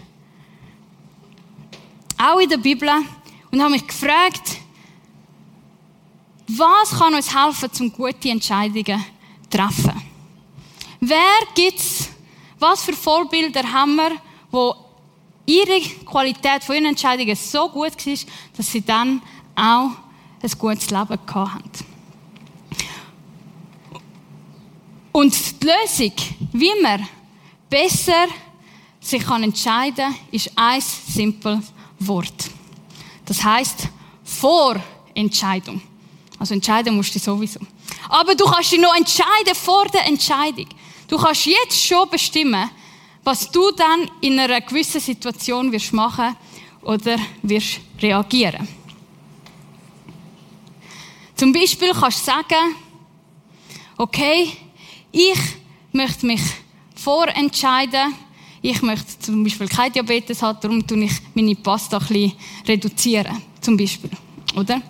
auch 2.17 2.39
in 2.39 2.49
der 2.49 2.57
Bibel, 2.57 2.89
und 3.51 3.61
habe 3.61 3.73
mich 3.73 3.87
gefragt, 3.87 4.57
was 6.47 6.99
kann 6.99 7.13
uns 7.13 7.37
helfen, 7.37 7.71
zum 7.71 7.93
gute 7.93 8.31
Entscheidungen 8.31 9.05
zu 9.43 9.51
treffen? 9.51 10.03
Wer 11.01 11.35
gibt's? 11.55 12.09
Was 12.59 12.83
für 12.83 12.95
Vorbilder 12.95 13.63
haben 13.71 13.97
wir, 13.97 14.13
wo 14.51 14.75
ihre 15.45 15.79
Qualität 16.07 16.65
von 16.65 16.77
ihren 16.77 16.87
Entscheidungen 16.87 17.37
so 17.37 17.69
gut 17.69 18.07
war, 18.07 18.19
dass 18.57 18.73
sie 18.73 18.81
dann 18.81 19.21
auch 19.55 19.91
ein 20.43 20.51
gutes 20.59 20.89
Leben 20.89 21.19
haben? 21.27 21.71
Und 25.13 25.61
die 25.61 25.67
Lösung, 25.67 26.13
wie 26.55 26.73
man 26.81 27.07
besser 27.69 28.27
sich 29.01 29.29
entscheiden 29.29 29.97
kann, 29.97 30.15
ist 30.31 30.51
ein 30.57 30.81
simples 30.81 31.73
Wort. 31.99 32.51
Das 33.25 33.43
heißt 33.43 33.89
Vorentscheidung. 34.25 35.81
Also 36.39 36.55
entscheiden 36.55 36.95
musst 36.95 37.15
du 37.15 37.19
sowieso. 37.19 37.61
Aber 38.09 38.35
du 38.35 38.45
kannst 38.45 38.73
dich 38.73 38.81
noch 38.81 38.95
entscheiden 38.95 39.55
vor 39.55 39.87
der 39.87 40.07
Entscheidung. 40.07 40.69
Du 41.07 41.17
kannst 41.17 41.47
jetzt 41.47 41.85
schon 41.85 42.09
bestimmen, 42.09 42.71
was 43.25 43.51
du 43.51 43.71
dann 43.73 44.11
in 44.21 44.39
einer 44.39 44.61
gewissen 44.61 45.01
Situation 45.01 45.71
wirst 45.73 45.93
machen 45.93 46.37
oder 46.83 47.17
wirst 47.43 47.81
reagieren. 48.01 48.69
Zum 51.35 51.53
Beispiel 51.53 51.93
kannst 51.93 52.21
du 52.21 52.25
sagen, 52.33 52.75
okay, 53.97 54.53
ich 55.13 55.39
möchte 55.93 56.27
mich 56.27 56.41
vorentscheiden, 57.09 58.15
Ich 58.61 58.83
möchte 58.83 59.19
zum 59.19 59.43
Beispiel 59.43 59.67
kein 59.67 59.91
Diabetes 59.91 60.43
haben, 60.43 60.59
darum 60.61 60.87
tue 60.87 61.05
ich 61.05 61.13
meine 61.33 61.55
Pasta 61.55 61.97
ein 61.97 62.07
bisschen 62.07 62.33
reduzieren, 62.67 63.41
zum 63.63 63.79
Beispiel. 63.79 64.11
Oder? 64.55 64.83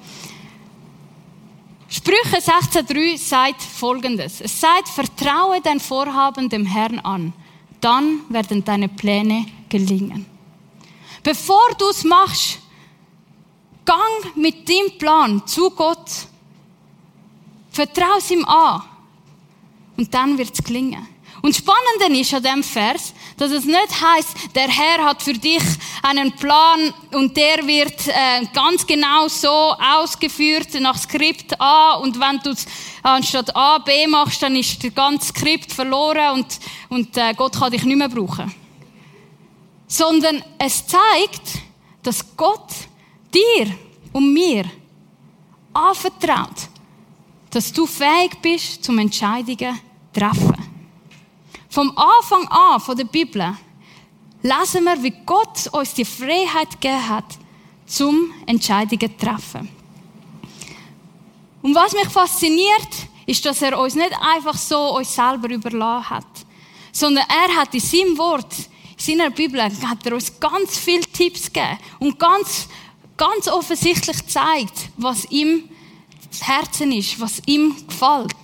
Sprüche 1.88 2.38
16,3 2.38 3.16
sagt 3.16 3.62
folgendes. 3.62 4.40
Es 4.40 4.60
sagt, 4.60 4.88
vertraue 4.88 5.60
dein 5.62 5.78
Vorhaben 5.78 6.48
dem 6.48 6.66
Herrn 6.66 6.98
an. 6.98 7.32
Dann 7.80 8.22
werden 8.30 8.64
deine 8.64 8.88
Pläne 8.88 9.46
gelingen. 9.68 10.26
Bevor 11.22 11.68
du 11.78 11.88
es 11.90 12.02
machst, 12.02 12.58
gang 13.84 14.34
mit 14.34 14.68
dem 14.68 14.98
Plan 14.98 15.46
zu 15.46 15.70
Gott. 15.70 16.10
Vertrau 17.70 18.16
es 18.18 18.28
ihm 18.32 18.44
an. 18.44 18.82
Und 19.96 20.12
dann 20.12 20.36
wird 20.36 20.52
es 20.52 20.64
gelingen. 20.64 21.06
Und 21.40 21.54
das 21.54 21.58
Spannende 21.58 22.20
ist 22.20 22.34
an 22.34 22.42
diesem 22.42 22.62
Vers, 22.64 23.14
dass 23.36 23.52
es 23.52 23.64
nicht 23.64 24.00
heißt, 24.00 24.56
der 24.56 24.68
Herr 24.68 25.04
hat 25.04 25.22
für 25.22 25.34
dich 25.34 25.62
einen 26.02 26.32
Plan 26.32 26.92
und 27.12 27.36
der 27.36 27.64
wird 27.66 28.08
äh, 28.08 28.44
ganz 28.52 28.86
genau 28.86 29.28
so 29.28 29.48
ausgeführt 29.48 30.74
nach 30.80 30.98
Skript 30.98 31.60
A 31.60 31.94
und 31.94 32.18
wenn 32.18 32.40
du 32.40 32.54
anstatt 33.02 33.54
A 33.54 33.78
B 33.78 34.06
machst, 34.08 34.42
dann 34.42 34.56
ist 34.56 34.82
der 34.82 34.90
ganze 34.90 35.28
Skript 35.28 35.72
verloren 35.72 36.34
und, 36.34 36.58
und 36.88 37.16
äh, 37.16 37.34
Gott 37.34 37.56
kann 37.56 37.70
dich 37.70 37.84
nicht 37.84 37.96
mehr 37.96 38.08
brauchen. 38.08 38.52
Sondern 39.86 40.42
es 40.58 40.84
zeigt, 40.86 41.62
dass 42.02 42.36
Gott 42.36 42.72
dir 43.32 43.72
und 44.12 44.32
mir 44.32 44.64
anvertraut, 45.72 46.68
dass 47.50 47.72
du 47.72 47.86
fähig 47.86 48.40
bist 48.42 48.84
zum 48.84 48.98
Entscheidungen 48.98 49.78
treffen. 50.12 50.57
Vom 51.68 51.92
Anfang 51.96 52.48
an 52.48 52.80
von 52.80 52.96
der 52.96 53.04
Bibel 53.04 53.56
lesen 54.42 54.84
wir, 54.84 55.02
wie 55.02 55.14
Gott 55.26 55.66
uns 55.72 55.94
die 55.94 56.04
Freiheit 56.04 56.80
gegeben 56.80 57.08
hat, 57.08 57.38
zum 57.86 58.32
Entscheidungen 58.46 59.18
zu 59.18 59.26
treffen. 59.26 59.68
Und 61.62 61.74
was 61.74 61.92
mich 61.92 62.08
fasziniert, 62.08 63.08
ist, 63.26 63.44
dass 63.44 63.60
er 63.60 63.78
uns 63.78 63.94
nicht 63.94 64.12
einfach 64.20 64.56
so 64.56 64.96
uns 64.96 65.14
selber 65.14 65.50
überlassen 65.50 66.10
hat, 66.10 66.24
sondern 66.92 67.24
er 67.28 67.56
hat 67.56 67.74
in 67.74 67.80
seinem 67.80 68.16
Wort, 68.16 68.54
in 68.96 69.18
seiner 69.18 69.30
Bibel, 69.30 69.62
hat 69.62 70.06
er 70.06 70.14
uns 70.14 70.40
ganz 70.40 70.78
viele 70.78 71.02
Tipps 71.02 71.52
gegeben 71.52 71.78
und 71.98 72.18
ganz, 72.18 72.68
ganz 73.16 73.48
offensichtlich 73.48 74.16
gezeigt, 74.16 74.90
was 74.96 75.26
ihm 75.30 75.68
das 76.30 76.46
Herzen 76.46 76.92
ist, 76.92 77.20
was 77.20 77.42
ihm 77.46 77.74
gefällt. 77.86 78.34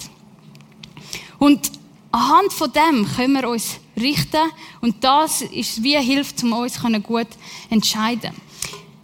Und 1.38 1.71
anhand 2.14 2.52
von 2.52 2.73
dem 2.73 3.06
können 3.16 3.35
wir 3.35 3.49
uns 3.49 3.80
richten 4.00 4.50
und 4.80 5.02
das 5.02 5.42
ist 5.42 5.83
wie 5.83 5.99
hilft, 5.99 6.42
um 6.44 6.52
uns 6.52 6.80
gut 7.02 7.26
entscheiden. 7.71 8.30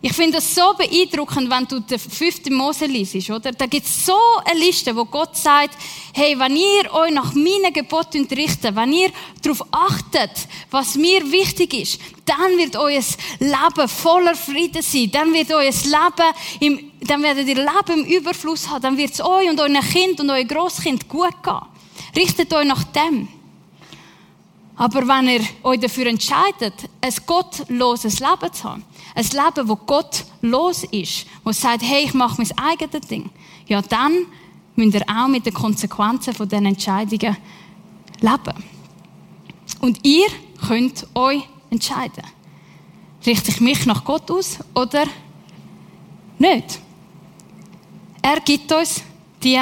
Ich 0.03 0.15
finde 0.15 0.39
es 0.39 0.55
so 0.55 0.73
beeindruckend, 0.79 1.51
wenn 1.51 1.67
du 1.67 1.81
den 1.81 1.99
fünften 1.99 2.55
Mose 2.55 2.87
liest, 2.87 3.29
oder? 3.29 3.53
Da 3.53 3.67
gibt 3.67 3.85
es 3.85 4.07
so 4.07 4.17
eine 4.45 4.59
Liste, 4.59 4.97
wo 4.97 5.05
Gott 5.05 5.37
sagt, 5.37 5.77
hey, 6.15 6.39
wenn 6.39 6.57
ihr 6.57 6.91
euch 6.95 7.13
nach 7.13 7.35
meinen 7.35 7.71
Geboten 7.71 8.27
richtet, 8.31 8.75
wenn 8.75 8.93
ihr 8.95 9.11
darauf 9.43 9.63
achtet, 9.71 10.31
was 10.71 10.95
mir 10.95 11.31
wichtig 11.31 11.75
ist, 11.75 12.01
dann 12.25 12.57
wird 12.57 12.77
euer 12.77 13.03
Leben 13.41 13.89
voller 13.89 14.37
Frieden 14.37 14.81
sein, 14.81 15.11
dann 15.13 15.35
wird 15.35 15.53
euer 15.53 15.65
Leben 15.65 16.35
im, 16.61 16.93
dann 17.01 17.23
werdet 17.23 17.47
ihr 17.49 17.57
Leben 17.57 18.05
im 18.05 18.05
Überfluss 18.05 18.69
haben, 18.71 18.83
dann 18.83 18.97
wird 18.97 19.13
es 19.13 19.21
euch 19.21 19.51
und 19.51 19.61
euren 19.61 19.81
Kind 19.81 20.19
und 20.21 20.31
euer 20.31 20.45
Großkind 20.45 21.09
gut 21.09 21.43
gehen. 21.43 21.70
Richtet 22.17 22.53
euch 22.53 22.67
nach 22.67 22.85
dem. 22.85 23.29
Aber 24.77 25.07
wenn 25.07 25.29
ihr 25.29 25.43
euch 25.63 25.79
dafür 25.79 26.07
entscheidet, 26.07 26.89
ein 27.01 27.15
gottloses 27.27 28.19
Leben 28.21 28.53
zu 28.53 28.65
haben, 28.65 28.85
ein 29.15 29.25
Leben, 29.25 29.69
wo 29.69 29.77
Gott 29.77 30.25
los 30.41 30.85
ist, 30.85 31.27
wo 31.45 31.53
sagt, 31.53 31.83
hey, 31.83 32.05
ich 32.05 32.15
mache 32.15 32.43
mein 32.43 32.59
eigenes 32.59 33.07
Ding, 33.07 33.29
ja, 33.67 33.83
dann 33.83 34.27
müsst 34.77 34.95
ihr 34.95 35.05
auch 35.07 35.29
mit 35.29 35.45
den 35.45 35.53
Konsequenzen 35.53 36.33
von 36.33 36.49
diesen 36.49 36.67
Entscheidungen 36.67 37.37
leben. 38.21 38.65
Und 39.81 39.99
ihr 40.03 40.29
könnt 40.67 41.07
euch 41.15 41.43
entscheiden. 41.71 42.25
Richte 43.27 43.51
ich 43.51 43.61
mich 43.61 43.85
nach 43.87 44.05
Gott 44.05 44.31
aus 44.31 44.59
oder 44.75 45.05
nicht? 46.39 46.81
Er 48.23 48.41
gibt 48.41 48.73
uns 48.73 49.03
die 49.43 49.59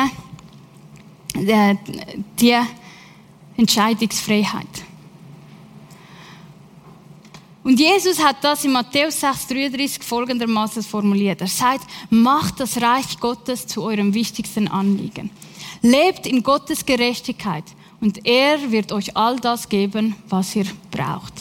die 1.39 2.59
Entscheidungsfreiheit. 3.57 4.67
Und 7.65 7.79
Jesus 7.79 8.23
hat 8.23 8.43
das 8.43 8.65
in 8.65 8.73
Matthäus 8.73 9.23
6,33 9.23 10.03
folgendermaßen 10.03 10.83
formuliert. 10.83 11.43
Er 11.43 11.49
sagt, 11.49 11.85
macht 12.09 12.61
das 12.61 12.81
Reich 12.81 13.21
Gottes 13.21 13.67
zu 13.67 13.83
eurem 13.83 14.15
wichtigsten 14.15 14.69
Anliegen. 14.69 15.31
Lebt 15.83 16.27
in 16.27 16.43
Gottes 16.43 16.87
Gerechtigkeit 16.87 17.65
und 18.01 18.27
er 18.27 18.71
wird 18.71 18.91
euch 18.91 19.15
all 19.17 19.37
das 19.37 19.69
geben, 19.69 20.17
was 20.29 20.57
ihr 20.57 20.65
braucht. 20.91 21.35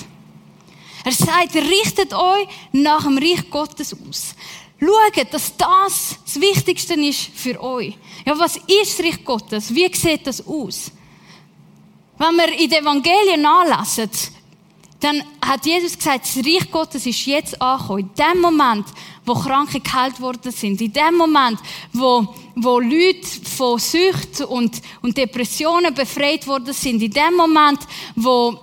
Er 1.06 1.14
sagt, 1.14 1.56
richtet 1.56 2.14
euch 2.14 2.48
nach 2.74 3.04
dem 3.04 3.18
Reich 3.18 3.50
Gottes 3.50 3.96
aus. 4.10 4.36
Schaut, 4.80 5.34
dass 5.34 5.58
das 5.58 6.20
das 6.24 6.40
Wichtigste 6.40 6.94
ist 6.94 7.30
für 7.34 7.62
euch. 7.62 7.98
Ja, 8.26 8.38
was 8.38 8.58
ist 8.58 9.00
das 9.00 9.06
Reich 9.06 9.26
Gottes? 9.26 9.74
Wie 9.74 9.90
sieht 9.94 10.28
das 10.28 10.46
aus? 10.46 10.92
Wenn 12.18 12.36
wir 12.36 12.52
in 12.60 12.70
den 12.70 12.84
Evangelien 12.84 13.42
nachlesen, 13.42 14.10
dann 15.00 15.24
hat 15.46 15.66
Jesus 15.66 15.96
gesagt, 15.96 16.26
das 16.26 16.38
Reich 16.38 16.72
Gottes 16.72 17.06
ist 17.06 17.26
jetzt 17.26 17.62
angekommen. 17.62 18.00
In 18.00 18.10
dem 18.16 18.42
Moment, 18.42 18.88
wo 19.26 19.34
Kranke 19.36 19.80
geheilt 19.80 20.20
worden 20.20 20.52
sind. 20.52 20.82
In 20.82 20.92
dem 20.92 21.16
Moment, 21.16 21.60
wo, 21.94 22.34
wo 22.56 22.80
Leute 22.80 23.28
von 23.56 23.78
Sucht 23.78 24.42
und, 24.42 24.82
und 25.02 25.18
Depressionen 25.18 25.94
befreit 25.94 26.48
worden 26.48 26.74
sind. 26.74 27.02
In 27.02 27.12
dem 27.12 27.36
Moment, 27.36 27.80
wo, 28.16 28.60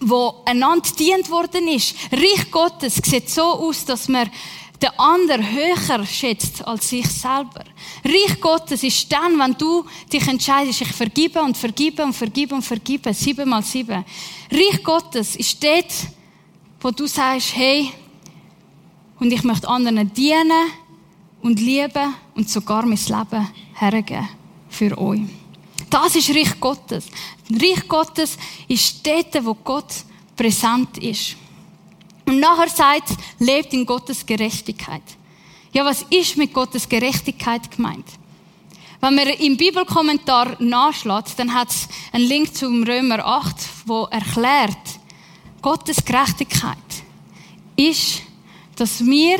wo 0.00 0.42
einander 0.44 0.88
dient 0.98 1.30
worden 1.30 1.68
ist. 1.68 1.94
Reich 2.10 2.50
Gottes 2.50 2.96
sieht 2.96 3.30
so 3.30 3.42
aus, 3.42 3.84
dass 3.84 4.08
man 4.08 4.28
der 4.82 4.98
andere 4.98 5.42
höher 5.42 6.04
schätzt 6.04 6.66
als 6.66 6.88
sich 6.88 7.06
selber. 7.08 7.64
Reich 8.04 8.40
Gottes 8.40 8.82
ist 8.82 9.10
dann, 9.12 9.38
wenn 9.38 9.54
du 9.54 9.84
dich 10.12 10.26
entscheidest, 10.26 10.80
ich 10.80 10.92
vergibe 10.92 11.40
und 11.40 11.56
vergibe 11.56 12.02
und 12.04 12.12
vergibe 12.12 12.54
und 12.54 12.62
vergibe, 12.62 13.14
sieben 13.14 13.48
mal 13.48 13.62
sieben. 13.62 14.04
Reich 14.50 14.82
Gottes 14.82 15.36
ist 15.36 15.62
dort, 15.62 15.92
wo 16.80 16.90
du 16.90 17.06
sagst, 17.06 17.54
hey, 17.56 17.90
und 19.20 19.32
ich 19.32 19.44
möchte 19.44 19.68
anderen 19.68 20.12
dienen 20.12 20.70
und 21.42 21.60
lieben 21.60 22.14
und 22.34 22.50
sogar 22.50 22.84
mein 22.84 22.98
Leben 22.98 23.48
hergeben 23.74 24.28
für 24.68 24.98
euch. 24.98 25.20
Das 25.88 26.16
ist 26.16 26.30
Reich 26.30 26.58
Gottes. 26.58 27.06
Reich 27.50 27.86
Gottes 27.86 28.36
ist 28.66 29.06
dort, 29.06 29.44
wo 29.44 29.54
Gott 29.54 29.92
präsent 30.34 30.98
ist. 30.98 31.36
Und 32.32 32.40
nachher 32.40 32.70
sagt, 32.70 33.10
lebt 33.40 33.74
in 33.74 33.84
Gottes 33.84 34.24
Gerechtigkeit. 34.24 35.02
Ja, 35.74 35.84
was 35.84 36.06
ist 36.08 36.38
mit 36.38 36.54
Gottes 36.54 36.88
Gerechtigkeit 36.88 37.70
gemeint? 37.70 38.06
Wenn 39.02 39.16
man 39.16 39.26
im 39.26 39.58
Bibelkommentar 39.58 40.56
nachschlägt, 40.58 41.38
dann 41.38 41.52
hat 41.52 41.68
es 41.68 41.88
einen 42.10 42.24
Link 42.24 42.54
zum 42.54 42.84
Römer 42.84 43.22
8, 43.22 43.54
wo 43.84 44.04
erklärt, 44.04 44.78
Gottes 45.60 46.02
Gerechtigkeit 46.02 46.78
ist, 47.76 48.22
dass 48.76 49.04
wir 49.04 49.38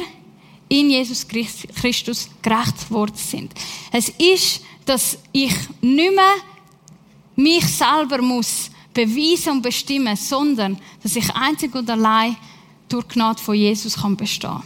in 0.68 0.90
Jesus 0.90 1.26
Christus 1.26 2.28
gerecht 2.42 2.90
worden 2.90 3.16
sind. 3.16 3.54
Es 3.90 4.10
ist, 4.10 4.60
dass 4.84 5.16
ich 5.32 5.54
nicht 5.80 6.14
mehr 6.14 6.34
mich 7.36 7.66
selber 7.66 8.20
muss 8.20 8.70
beweisen 8.92 9.52
und 9.52 9.62
bestimmen, 9.62 10.14
sondern 10.14 10.78
dass 11.02 11.16
ich 11.16 11.34
einzig 11.34 11.74
und 11.74 11.88
allein 11.88 12.36
durch 12.92 13.08
Gnade 13.08 13.40
von 13.40 13.54
Jesus 13.54 13.96
kann 13.96 14.16
bestehen. 14.16 14.62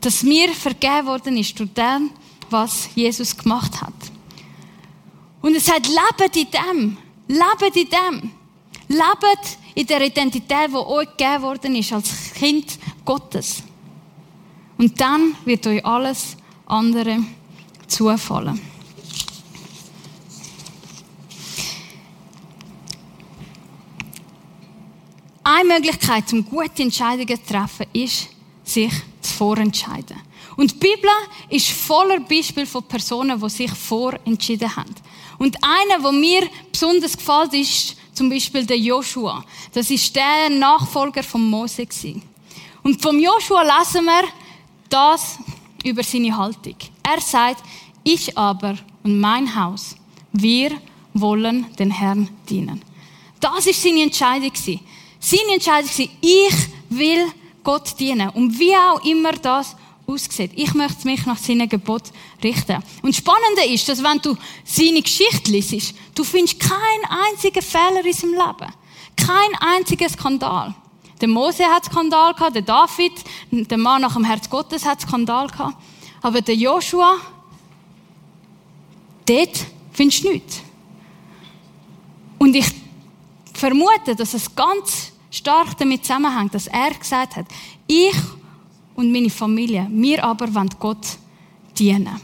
Dass 0.00 0.22
mir 0.22 0.52
vergeben 0.52 1.06
worden 1.06 1.36
ist 1.36 1.58
durch 1.58 1.72
dem, 1.72 2.10
was 2.50 2.88
Jesus 2.94 3.36
gemacht 3.36 3.80
hat. 3.80 3.94
Und 5.40 5.56
es 5.56 5.66
sagt, 5.66 5.88
lebt 5.88 6.36
in 6.36 6.46
dem. 6.50 6.96
Lebt 7.28 7.76
in 7.76 7.88
dem. 7.88 8.30
Lebt 8.88 9.58
in 9.74 9.86
der 9.86 10.02
Identität, 10.02 10.68
die 10.68 10.74
euch 10.74 11.08
gegeben 11.16 11.42
worden 11.42 11.74
ist, 11.76 11.92
als 11.92 12.32
Kind 12.34 12.78
Gottes. 13.04 13.62
Und 14.78 15.00
dann 15.00 15.34
wird 15.44 15.66
euch 15.66 15.84
alles 15.84 16.36
andere 16.66 17.18
zufallen. 17.86 18.73
Eine 25.44 25.74
Möglichkeit, 25.74 26.32
um 26.32 26.44
gute 26.44 26.82
Entscheidungen 26.82 27.36
zu 27.36 27.52
treffen, 27.52 27.86
ist, 27.92 28.28
sich 28.64 28.92
zu 29.20 29.32
vorentscheiden. 29.34 30.16
Und 30.56 30.72
die 30.72 30.78
Bibel 30.78 31.10
ist 31.50 31.70
voller 31.70 32.20
Beispiele 32.20 32.66
von 32.66 32.82
Personen, 32.84 33.38
die 33.38 33.50
sich 33.50 33.70
vorentschieden 33.70 34.74
haben. 34.74 34.94
Und 35.38 35.56
einer, 35.62 36.02
der 36.02 36.12
mir 36.12 36.48
besonders 36.72 37.16
gefällt, 37.16 37.52
ist 37.52 37.96
zum 38.14 38.30
Beispiel 38.30 38.64
der 38.64 38.78
Joshua. 38.78 39.44
Das 39.72 39.90
ist 39.90 40.14
der 40.16 40.48
Nachfolger 40.48 41.22
von 41.22 41.42
Mose. 41.42 41.86
Und 42.82 43.02
vom 43.02 43.18
Joshua 43.18 43.62
lesen 43.62 44.04
wir 44.04 44.24
das 44.88 45.38
über 45.84 46.02
seine 46.02 46.36
Haltung. 46.36 46.76
Er 47.02 47.20
sagt, 47.20 47.62
ich 48.02 48.36
aber 48.38 48.76
und 49.02 49.20
mein 49.20 49.54
Haus, 49.54 49.96
wir 50.32 50.72
wollen 51.12 51.66
den 51.78 51.90
Herrn 51.90 52.28
dienen. 52.48 52.82
Das 53.40 53.66
ist 53.66 53.82
seine 53.82 54.02
Entscheidung 54.02 54.52
Seine 55.24 55.54
Entscheidung 55.54 55.88
war, 55.88 56.08
ich 56.20 56.54
will 56.90 57.32
Gott 57.62 57.98
dienen. 57.98 58.28
Und 58.28 58.58
wie 58.58 58.76
auch 58.76 59.02
immer 59.06 59.32
das 59.32 59.74
aussieht. 60.06 60.50
Ich 60.54 60.74
möchte 60.74 61.08
mich 61.08 61.24
nach 61.24 61.38
seinem 61.38 61.66
Gebot 61.66 62.02
richten. 62.42 62.82
Und 63.00 63.08
das 63.08 63.16
Spannende 63.16 63.64
ist, 63.64 63.88
dass 63.88 64.02
wenn 64.02 64.18
du 64.18 64.36
seine 64.64 65.00
Geschichte 65.00 65.50
liest, 65.50 65.94
du 66.14 66.24
findest 66.24 66.60
keinen 66.60 67.22
einzigen 67.30 67.62
Fehler 67.62 68.04
in 68.04 68.12
seinem 68.12 68.32
Leben. 68.32 68.72
Kein 69.16 69.54
einziger 69.60 70.10
Skandal. 70.10 70.74
Der 71.22 71.28
Mose 71.28 71.64
hat 71.64 71.86
Skandal 71.86 72.34
gehabt, 72.34 72.56
der 72.56 72.62
David, 72.62 73.12
der 73.50 73.78
Mann 73.78 74.02
nach 74.02 74.12
dem 74.12 74.24
Herz 74.24 74.50
Gottes 74.50 74.84
hat 74.84 75.00
Skandal 75.00 75.46
gehabt. 75.46 75.78
Aber 76.20 76.42
der 76.42 76.54
Joshua, 76.54 77.16
dort 79.24 79.58
findest 79.90 80.22
du 80.22 80.32
nichts. 80.32 80.60
Und 82.38 82.54
ich 82.54 82.66
vermute, 83.54 84.14
dass 84.14 84.34
es 84.34 84.54
ganz 84.54 85.13
stark 85.34 85.76
damit 85.78 86.04
zusammenhängt, 86.04 86.54
dass 86.54 86.66
er 86.68 86.94
gesagt 86.94 87.36
hat, 87.36 87.46
ich 87.86 88.14
und 88.94 89.10
meine 89.12 89.30
Familie, 89.30 89.88
wir 89.90 90.24
aber 90.24 90.52
wollen 90.54 90.70
Gott 90.78 91.18
dienen. 91.76 92.20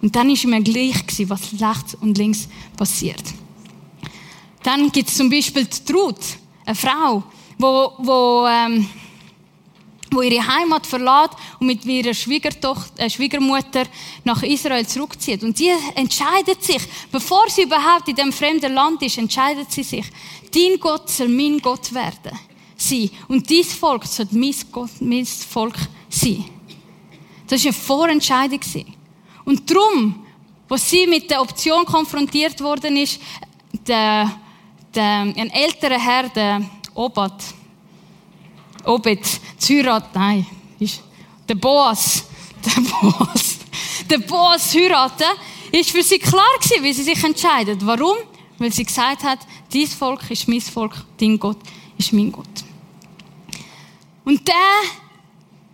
Und 0.00 0.14
dann 0.14 0.30
ist 0.30 0.46
mir 0.46 0.62
gleich 0.62 1.28
was 1.28 1.52
rechts 1.60 1.94
und 2.00 2.16
links 2.16 2.48
passiert. 2.76 3.22
Dann 4.62 4.90
gibt 4.90 5.08
es 5.08 5.16
zum 5.16 5.28
Beispiel 5.28 5.64
die 5.64 5.84
Trud, 5.84 6.16
eine 6.64 6.74
Frau, 6.74 7.22
wo, 7.58 7.92
wo, 7.98 8.46
ähm, 8.46 8.88
wo 10.10 10.22
ihre 10.22 10.46
Heimat 10.46 10.86
verlässt 10.86 11.36
und 11.58 11.66
mit 11.66 11.84
ihrer 11.84 12.14
Schwiegertochter, 12.14 13.04
äh, 13.04 13.10
Schwiegermutter 13.10 13.84
nach 14.24 14.42
Israel 14.42 14.86
zurückzieht. 14.86 15.42
Und 15.42 15.56
sie 15.56 15.70
entscheidet 15.94 16.62
sich, 16.62 16.82
bevor 17.10 17.48
sie 17.48 17.62
überhaupt 17.62 18.08
in 18.08 18.16
dem 18.16 18.32
fremden 18.32 18.72
Land 18.72 19.02
ist, 19.02 19.18
entscheidet 19.18 19.70
sie 19.70 19.82
sich, 19.82 20.06
dein 20.54 20.78
Gott 20.78 21.10
soll 21.10 21.28
mein 21.28 21.58
Gott 21.58 21.92
werden. 21.92 22.38
Sie. 22.76 23.10
Und 23.26 23.48
dies 23.50 23.72
Volk 23.72 24.04
soll 24.06 24.28
mein, 24.30 24.54
Gott, 24.70 24.90
mein 25.00 25.26
Volk 25.26 25.76
sein. 26.08 26.44
Das 27.46 27.64
war 27.64 27.70
eine 27.70 27.72
Vorentscheidung. 27.72 28.60
Und 29.44 29.68
darum, 29.70 30.26
als 30.68 30.90
sie 30.90 31.06
mit 31.06 31.30
der 31.30 31.40
Option 31.40 31.84
konfrontiert 31.84 32.60
worden 32.60 32.96
ist, 32.96 33.20
der, 33.86 34.30
der, 34.94 35.20
ein 35.20 35.50
älterer 35.50 35.98
Herr, 35.98 36.28
der 36.28 36.62
Obat, 36.94 37.42
Obed, 38.88 39.20
zu 39.58 39.74
heiraten, 39.74 40.08
nein, 40.14 40.46
ist 40.80 41.02
der 41.46 41.56
Boas, 41.56 42.24
der 42.64 42.80
Boas, 42.80 43.58
der 44.08 44.18
Boas 44.18 44.74
heiraten, 44.74 45.24
ist 45.70 45.90
für 45.90 46.02
sie 46.02 46.18
klar 46.18 46.42
gewesen, 46.62 46.82
wie 46.82 46.92
sie 46.94 47.02
sich 47.02 47.22
entscheidet. 47.22 47.84
Warum? 47.84 48.16
Weil 48.58 48.72
sie 48.72 48.84
gesagt 48.84 49.22
hat, 49.24 49.40
dies 49.72 49.92
Volk 49.92 50.30
ist 50.30 50.48
mein 50.48 50.60
Volk, 50.62 50.94
dein 51.18 51.38
Gott 51.38 51.58
ist 51.98 52.12
mein 52.12 52.32
Gott. 52.32 52.46
Und 54.24 54.46
der 54.48 54.54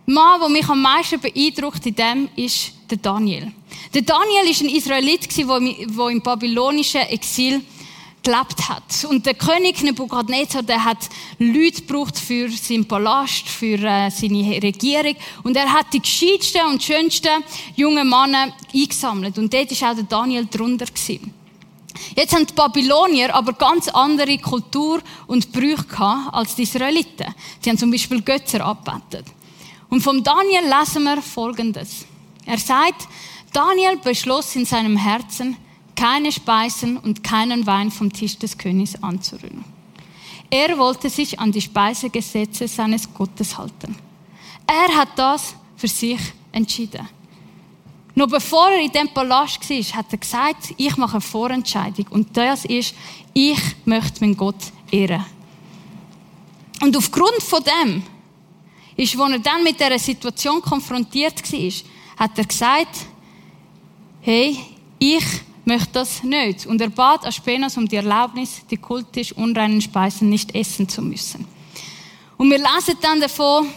Mann, 0.05 0.39
der 0.39 0.49
mich 0.49 0.67
am 0.67 0.81
meisten 0.81 1.19
beeindruckt 1.19 1.85
in 1.85 1.95
dem, 1.95 2.29
ist 2.35 2.73
der 2.89 2.97
Daniel. 2.97 3.51
Der 3.93 4.01
Daniel 4.01 4.49
ist 4.49 4.61
ein 4.61 4.69
Israelit, 4.69 5.27
der 5.37 6.09
im 6.09 6.21
babylonischen 6.21 7.01
Exil 7.01 7.61
gelebt 8.25 8.67
hat. 8.67 9.05
Und 9.09 9.25
der 9.25 9.35
König 9.35 9.81
Nebukadnezar, 9.81 10.63
der 10.63 10.83
hat 10.83 11.09
Leute 11.39 11.81
gebraucht 11.81 12.19
für 12.19 12.49
seinen 12.49 12.87
Palast, 12.87 13.47
für 13.47 13.77
äh, 13.77 14.09
seine 14.09 14.61
Regierung. 14.61 15.15
Und 15.43 15.55
er 15.55 15.71
hat 15.71 15.93
die 15.93 16.01
gescheitsten 16.01 16.65
und 16.69 16.83
schönsten 16.83 17.43
jungen 17.75 18.09
Männer 18.09 18.53
eingesammelt. 18.73 19.37
Und 19.37 19.53
dort 19.53 19.81
war 19.81 19.91
auch 19.91 19.95
der 19.95 20.03
Daniel 20.03 20.45
drunter. 20.45 20.85
Gewesen. 20.85 21.33
Jetzt 22.15 22.33
haben 22.33 22.45
die 22.45 22.53
Babylonier 22.53 23.33
aber 23.33 23.53
ganz 23.53 23.87
andere 23.87 24.37
Kultur 24.37 25.01
und 25.27 25.51
Brüche 25.51 25.85
gehabt 25.85 26.33
als 26.33 26.55
die 26.55 26.63
Israeliten. 26.63 27.33
Die 27.63 27.69
haben 27.69 27.77
zum 27.77 27.91
Beispiel 27.91 28.21
Götter 28.21 28.65
abgebetet. 28.65 29.25
Und 29.89 30.01
vom 30.01 30.23
Daniel 30.23 30.63
lesen 30.63 31.03
wir 31.03 31.21
Folgendes. 31.21 32.05
Er 32.45 32.57
sagt, 32.57 33.07
Daniel 33.53 33.97
beschloss 33.97 34.55
in 34.55 34.65
seinem 34.65 34.97
Herzen, 34.97 35.57
keine 35.95 36.31
Speisen 36.31 36.97
und 36.97 37.23
keinen 37.23 37.65
Wein 37.65 37.91
vom 37.91 38.11
Tisch 38.11 38.37
des 38.37 38.57
Königs 38.57 39.01
anzurühren. 39.01 39.63
Er 40.49 40.77
wollte 40.77 41.09
sich 41.09 41.39
an 41.39 41.51
die 41.51 41.61
Speisegesetze 41.61 42.67
seines 42.67 43.11
Gottes 43.13 43.57
halten. 43.57 43.95
Er 44.67 44.95
hat 44.95 45.09
das 45.17 45.55
für 45.75 45.87
sich 45.87 46.19
entschieden. 46.51 47.07
Noch 48.13 48.27
bevor 48.27 48.69
er 48.69 48.81
in 48.81 48.91
dem 48.91 49.09
Palast 49.09 49.69
war, 49.69 49.97
hat 49.97 50.05
er 50.11 50.17
gesagt, 50.17 50.73
ich 50.77 50.95
mache 50.95 51.13
eine 51.13 51.21
Vorentscheidung. 51.21 52.07
Und 52.11 52.37
das 52.37 52.63
ist, 52.63 52.95
ich 53.33 53.59
möchte 53.83 54.21
meinen 54.21 54.37
Gott 54.37 54.71
ehren. 54.89 55.25
Und 56.81 56.95
aufgrund 56.95 57.41
von 57.41 57.61
dem, 57.63 58.03
ist, 58.95 59.19
als 59.19 59.31
er 59.31 59.39
dann 59.39 59.63
mit 59.63 59.79
dieser 59.79 59.99
Situation 59.99 60.61
konfrontiert 60.61 61.41
war, 61.51 61.71
hat 62.17 62.37
er 62.37 62.45
gesagt, 62.45 63.05
hey, 64.21 64.57
ich 64.97 65.25
möchte 65.65 65.89
das 65.93 66.23
nicht. 66.23 66.65
Und 66.65 66.81
er 66.81 66.89
bat 66.89 67.25
Aspenas 67.25 67.77
um 67.77 67.87
die 67.87 67.95
Erlaubnis, 67.95 68.61
die 68.69 68.77
kultisch 68.77 69.31
unreinen 69.33 69.81
Speisen 69.81 70.29
nicht 70.29 70.53
essen 70.55 70.87
zu 70.87 71.01
müssen. 71.01 71.45
Und 72.37 72.49
wir 72.49 72.57
lesen 72.57 72.97
dann 73.01 73.19
davon, 73.19 73.67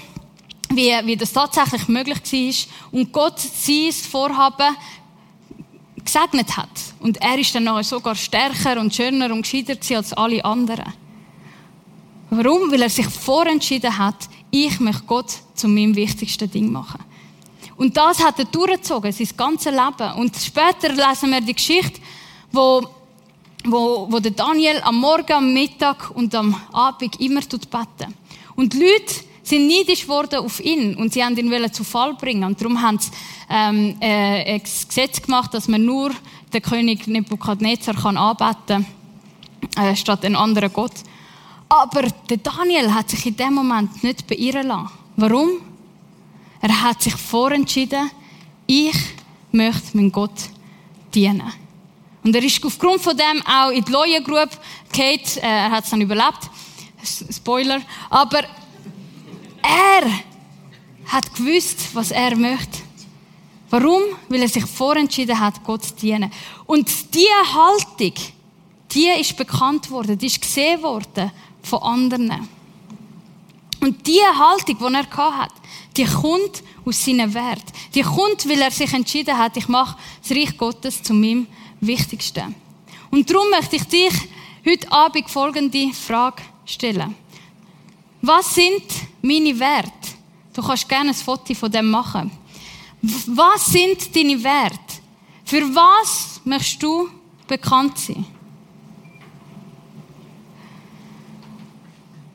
wie, 0.70 0.92
wie 1.04 1.16
das 1.16 1.32
tatsächlich 1.32 1.88
möglich 1.88 2.18
war 2.32 2.98
und 2.98 3.12
Gott 3.12 3.40
sein 3.40 3.92
Vorhaben 3.92 4.76
gesegnet 6.04 6.56
hat. 6.56 6.68
Und 7.00 7.18
er 7.18 7.38
ist 7.38 7.54
dann 7.54 7.82
sogar 7.82 8.14
stärker 8.14 8.80
und 8.80 8.94
schöner 8.94 9.32
und 9.32 9.42
gescheiter 9.42 9.76
als 9.96 10.12
alle 10.12 10.44
anderen. 10.44 10.92
Warum? 12.30 12.70
Weil 12.70 12.82
er 12.82 12.90
sich 12.90 13.06
vorentschieden 13.06 13.96
hat, 13.96 14.28
ich 14.50 14.80
möchte 14.80 15.04
Gott 15.06 15.32
zu 15.54 15.68
meinem 15.68 15.94
wichtigsten 15.94 16.50
Ding 16.50 16.70
machen. 16.70 17.00
Und 17.78 17.96
das 17.96 18.22
hat 18.22 18.38
er 18.40 18.44
durchgezogen, 18.44 19.12
sein 19.12 19.28
ganzes 19.36 19.72
Leben. 19.72 20.12
Und 20.16 20.36
später 20.36 20.88
lesen 20.88 21.30
wir 21.30 21.40
die 21.40 21.54
Geschichte, 21.54 22.00
wo, 22.50 22.82
wo, 23.64 24.08
wo 24.10 24.18
der 24.18 24.32
Daniel 24.32 24.82
am 24.82 24.96
Morgen, 24.96 25.32
am 25.32 25.54
Mittag 25.54 26.10
und 26.10 26.34
am 26.34 26.60
Abend 26.72 27.20
immer 27.20 27.40
beten. 27.40 28.14
Und 28.56 28.72
die 28.72 28.80
Leute 28.80 29.14
sind 29.44 29.68
neidisch 29.68 30.02
geworden 30.02 30.40
auf 30.40 30.58
ihn 30.58 30.96
und 30.96 31.12
sie 31.12 31.24
haben 31.24 31.36
ihn 31.36 31.72
zu 31.72 31.84
Fall 31.84 32.14
bringen. 32.14 32.42
Und 32.42 32.60
darum 32.60 32.82
haben 32.82 32.98
sie 32.98 33.12
ähm, 33.48 33.96
äh, 34.00 34.54
ein 34.54 34.62
Gesetz 34.62 35.22
gemacht, 35.22 35.54
dass 35.54 35.68
man 35.68 35.84
nur 35.84 36.10
den 36.52 36.62
König 36.62 37.06
Nebukadnezar 37.06 37.94
kann 37.94 38.16
anbeten 38.16 38.86
kann, 39.76 39.84
äh, 39.84 39.94
statt 39.94 40.24
einen 40.24 40.34
anderen 40.34 40.72
Gott. 40.72 40.94
Aber 41.68 42.02
der 42.28 42.38
Daniel 42.38 42.92
hat 42.92 43.10
sich 43.10 43.24
in 43.24 43.36
dem 43.36 43.54
Moment 43.54 44.02
nicht 44.02 44.26
beirren 44.26 44.66
lassen. 44.66 44.90
Warum? 45.16 45.67
Er 46.60 46.82
hat 46.82 47.02
sich 47.02 47.14
vorentschieden, 47.14 48.10
ich 48.66 48.96
möchte 49.52 49.96
meinen 49.96 50.12
Gott 50.12 50.50
dienen. 51.14 51.52
Und 52.22 52.34
er 52.34 52.42
ist 52.42 52.64
aufgrund 52.64 53.00
von 53.00 53.16
dem 53.16 53.42
auch 53.46 53.70
in 53.70 53.84
die 53.84 54.22
Group 54.24 54.50
Kate, 54.92 55.40
äh, 55.40 55.46
er 55.46 55.70
hat 55.70 55.84
es 55.84 55.90
dann 55.90 56.00
überlebt. 56.00 56.50
Spoiler. 57.30 57.80
Aber 58.10 58.42
er 59.62 60.10
hat 61.06 61.34
gewusst, 61.34 61.94
was 61.94 62.10
er 62.10 62.36
möchte. 62.36 62.78
Warum? 63.70 64.02
Weil 64.28 64.42
er 64.42 64.48
sich 64.48 64.64
vorentschieden 64.64 65.38
hat, 65.38 65.62
Gott 65.64 65.84
zu 65.84 65.94
dienen. 65.94 66.32
Und 66.66 66.88
diese 67.14 67.54
Haltung, 67.54 68.14
die 68.90 69.08
ist 69.20 69.36
bekannt 69.36 69.90
worden, 69.90 70.18
die 70.18 70.26
ist 70.26 70.40
gesehen 70.40 70.82
worden 70.82 71.30
von 71.62 71.82
anderen. 71.82 72.48
Und 73.80 74.06
diese 74.06 74.38
Haltung, 74.38 74.76
die 74.78 74.94
er 74.94 75.36
hat, 75.36 75.52
die 75.96 76.04
kommt 76.04 76.62
aus 76.84 77.04
seinem 77.04 77.32
Wert. 77.32 77.64
Die 77.94 78.02
kommt, 78.02 78.48
weil 78.48 78.62
er 78.62 78.70
sich 78.70 78.92
entschieden 78.92 79.36
hat, 79.36 79.56
ich 79.56 79.68
mache 79.68 79.96
das 80.20 80.30
Reich 80.36 80.56
Gottes 80.56 81.02
zu 81.02 81.14
meinem 81.14 81.46
Wichtigsten. 81.80 82.54
Und 83.10 83.30
darum 83.30 83.48
möchte 83.50 83.76
ich 83.76 83.84
dich 83.84 84.12
heute 84.66 84.90
Abend 84.90 85.30
folgende 85.30 85.92
Frage 85.92 86.42
stellen. 86.64 87.14
Was 88.20 88.54
sind 88.54 88.82
meine 89.22 89.58
Werte? 89.58 89.92
Du 90.52 90.62
kannst 90.62 90.88
gerne 90.88 91.10
ein 91.10 91.14
Foto 91.14 91.54
von 91.54 91.70
dem 91.70 91.90
machen. 91.90 92.30
Was 93.00 93.66
sind 93.66 94.14
deine 94.14 94.42
Werte? 94.42 94.78
Für 95.44 95.62
was 95.74 96.40
möchtest 96.44 96.82
du 96.82 97.08
bekannt 97.46 97.96
sein? 97.96 98.26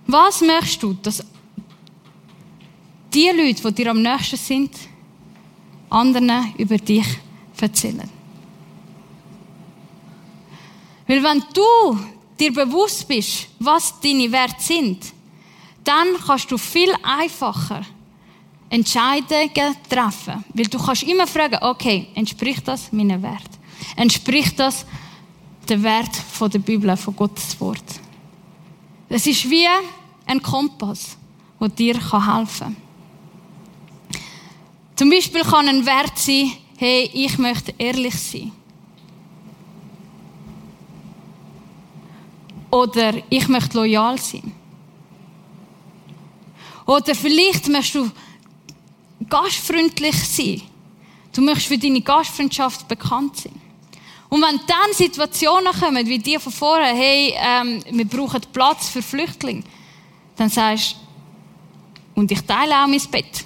Was 0.07 0.41
möchtest 0.41 0.83
du, 0.83 0.93
dass 0.93 1.23
die 3.13 3.29
Leute, 3.29 3.61
die 3.61 3.73
dir 3.73 3.91
am 3.91 4.01
nächsten 4.01 4.37
sind, 4.37 4.71
anderen 5.89 6.53
über 6.57 6.77
dich 6.77 7.05
erzählen? 7.59 8.09
Weil 11.07 11.23
wenn 11.23 11.43
du 11.53 11.99
dir 12.39 12.53
bewusst 12.53 13.07
bist, 13.07 13.47
was 13.59 13.99
deine 13.99 14.31
Werte 14.31 14.61
sind, 14.61 15.13
dann 15.83 16.07
kannst 16.25 16.51
du 16.51 16.57
viel 16.57 16.93
einfacher 17.03 17.81
Entscheidungen 18.69 19.75
treffen. 19.89 20.43
Weil 20.53 20.65
du 20.65 20.79
kannst 20.79 21.03
immer 21.03 21.27
fragen, 21.27 21.59
okay, 21.61 22.07
entspricht 22.15 22.67
das 22.67 22.91
meinen 22.91 23.21
Wert? 23.21 23.49
Entspricht 23.95 24.59
das 24.59 24.85
dem 25.69 25.83
Wert 25.83 26.11
der 26.51 26.59
Bibel, 26.59 26.95
von 26.97 27.15
Gottes 27.15 27.59
Wort? 27.59 27.83
Es 29.09 29.27
ist 29.27 29.49
wie 29.49 29.67
ein 30.25 30.41
Kompass, 30.41 31.17
der 31.59 31.69
dir 31.69 31.93
helfen 31.95 32.59
kann. 32.59 32.82
Zum 34.95 35.09
Beispiel 35.09 35.41
kann 35.41 35.67
ein 35.67 35.85
Wert 35.85 36.17
sein, 36.17 36.51
hey, 36.77 37.09
ich 37.13 37.37
möchte 37.37 37.73
ehrlich 37.77 38.15
sein. 38.15 38.51
Oder 42.69 43.13
ich 43.29 43.47
möchte 43.47 43.77
loyal 43.77 44.17
sein. 44.17 44.51
Oder 46.85 47.15
vielleicht 47.15 47.67
möchtest 47.69 47.95
du 47.95 48.11
gastfreundlich 49.29 50.15
sein. 50.27 50.61
Du 51.33 51.41
möchtest 51.41 51.67
für 51.67 51.77
deine 51.77 52.01
Gastfreundschaft 52.01 52.87
bekannt 52.87 53.37
sein. 53.37 53.59
Und 54.29 54.41
wenn 54.41 54.59
dann 54.67 54.93
Situationen 54.93 55.71
kommen, 55.73 56.07
wie 56.07 56.17
die 56.17 56.39
von 56.39 56.51
vorher, 56.51 56.95
hey, 56.95 57.35
ähm, 57.37 57.83
wir 57.91 58.05
brauchen 58.05 58.41
Platz 58.51 58.89
für 58.89 59.01
Flüchtlinge, 59.01 59.63
dann 60.35 60.49
sagst 60.49 60.95
du, 62.15 62.19
und 62.19 62.31
ich 62.31 62.41
teile 62.41 62.83
auch 62.83 62.87
mein 62.87 63.01
Bett. 63.11 63.45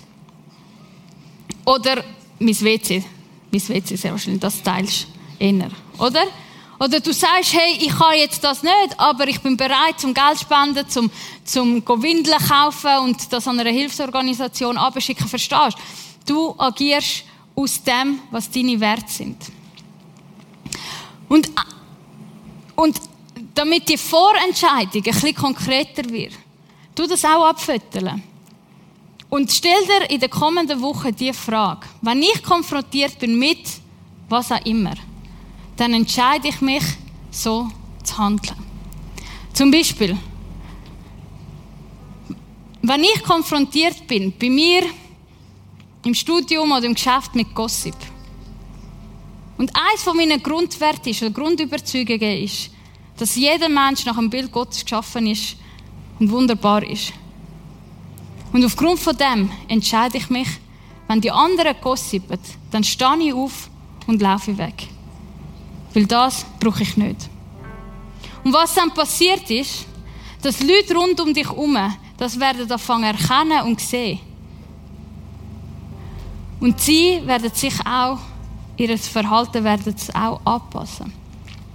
Oder 1.68 2.02
mein 2.40 2.62
WC. 2.62 3.04
Mein 3.52 3.68
WC 3.68 3.98
sehr 3.98 4.12
wahrscheinlich, 4.12 4.40
das 4.40 4.64
teilst 4.64 5.08
du 5.38 5.46
eher. 5.46 5.70
Oder? 6.00 6.24
Oder 6.80 7.02
du 7.02 7.12
sagst, 7.12 7.54
hey, 7.54 7.78
ich 7.78 7.90
kann 7.90 8.16
jetzt 8.16 8.42
das 8.42 8.64
nicht, 8.64 8.98
aber 8.98 9.28
ich 9.28 9.42
bin 9.42 9.58
bereit 9.58 10.00
zum 10.00 10.14
Geld 10.14 10.40
spenden, 10.40 10.88
zum, 10.88 11.12
zum 11.44 11.84
Windeln 11.86 12.38
kaufen 12.38 13.00
und 13.04 13.34
das 13.34 13.48
an 13.50 13.60
einer 13.60 13.72
Hilfsorganisation 13.72 14.78
abschicken. 14.78 15.28
Verstehst 15.28 15.78
du? 16.26 16.34
Du 16.34 16.56
agierst 16.58 17.26
aus 17.54 17.84
dem, 17.84 18.20
was 18.32 18.50
deine 18.50 18.80
Werte 18.80 19.12
sind. 19.12 19.38
Und, 21.28 21.50
und 22.76 23.02
damit 23.54 23.90
die 23.90 23.98
Vorentscheidung 23.98 24.94
ein 24.94 25.04
bisschen 25.04 25.36
konkreter 25.36 26.10
wird, 26.10 26.34
tu 26.96 27.06
das 27.08 27.26
auch 27.26 27.48
abfütteln. 27.48 28.24
Und 29.30 29.52
stell 29.52 29.86
dir 29.86 30.10
in 30.10 30.20
der 30.20 30.30
kommenden 30.30 30.82
Woche 30.82 31.12
die 31.12 31.34
Frage, 31.34 31.88
wenn 32.02 32.22
ich 32.22 32.42
konfrontiert 32.44 33.20
bin 33.20 33.38
mit 33.38 33.68
was 34.30 34.52
auch 34.52 34.66
immer, 34.66 34.94
dann 35.76 35.94
entscheide 35.94 36.48
ich 36.48 36.62
mich, 36.62 36.84
so 37.30 37.70
zu 38.04 38.18
handeln. 38.18 38.58
Zum 39.54 39.70
Beispiel, 39.70 40.18
wenn 42.82 43.04
ich 43.04 43.24
konfrontiert 43.24 44.08
bin, 44.08 44.34
bei 44.38 44.50
mir 44.50 44.84
im 46.06 46.14
Studium 46.14 46.72
oder 46.72 46.86
im 46.86 46.94
Geschäft 46.94 47.36
mit 47.36 47.54
Gossip, 47.54 47.96
und 49.58 49.72
eins 49.76 50.04
von 50.04 50.16
meinen 50.16 50.42
Grundwerten 50.42 51.12
ist, 51.12 51.22
oder 51.24 51.32
Grundüberzeugungen 51.32 52.44
ist, 52.44 52.70
dass 53.18 53.36
jeder 53.36 53.68
Mensch 53.68 54.06
nach 54.06 54.16
dem 54.16 54.30
Bild 54.30 54.52
Gottes 54.52 54.84
geschaffen 54.84 55.28
ist 55.28 55.58
und 56.20 56.30
wunderbar 56.30 56.84
ist. 56.84 57.12
Und 58.54 58.66
aufgrund 58.66 59.00
von 59.00 59.16
dem 59.18 59.52
entscheide 59.68 60.18
ich 60.18 60.30
mich, 60.30 60.48
wenn 61.08 61.22
die 61.22 61.32
anderen 61.32 61.76
gossipen, 61.82 62.40
dann 62.72 62.84
stehe 62.84 63.18
ich 63.20 63.34
auf 63.34 63.70
und 64.08 64.22
laufe 64.22 64.58
weg. 64.58 64.88
Weil 65.94 66.06
das 66.06 66.46
brauche 66.60 66.84
ich 66.84 66.98
nicht. 66.98 67.30
Und 68.44 68.54
was 68.54 68.76
dann 68.76 68.94
passiert 68.94 69.50
ist, 69.50 69.86
dass 70.42 70.62
Leute 70.62 70.96
rund 70.96 71.20
um 71.20 71.34
dich 71.34 71.48
herum 71.48 71.78
das 72.18 72.40
werden 72.40 72.72
anfangen 72.72 73.04
erkennen 73.04 73.62
und 73.64 73.80
sehen. 73.80 74.20
Und 76.60 76.80
sie 76.82 77.22
werden 77.26 77.52
sich 77.54 77.74
auch, 77.86 78.18
ihr 78.78 78.98
Verhalten 78.98 79.64
werden 79.64 79.96
auch 80.14 80.42
anpassen. 80.44 81.14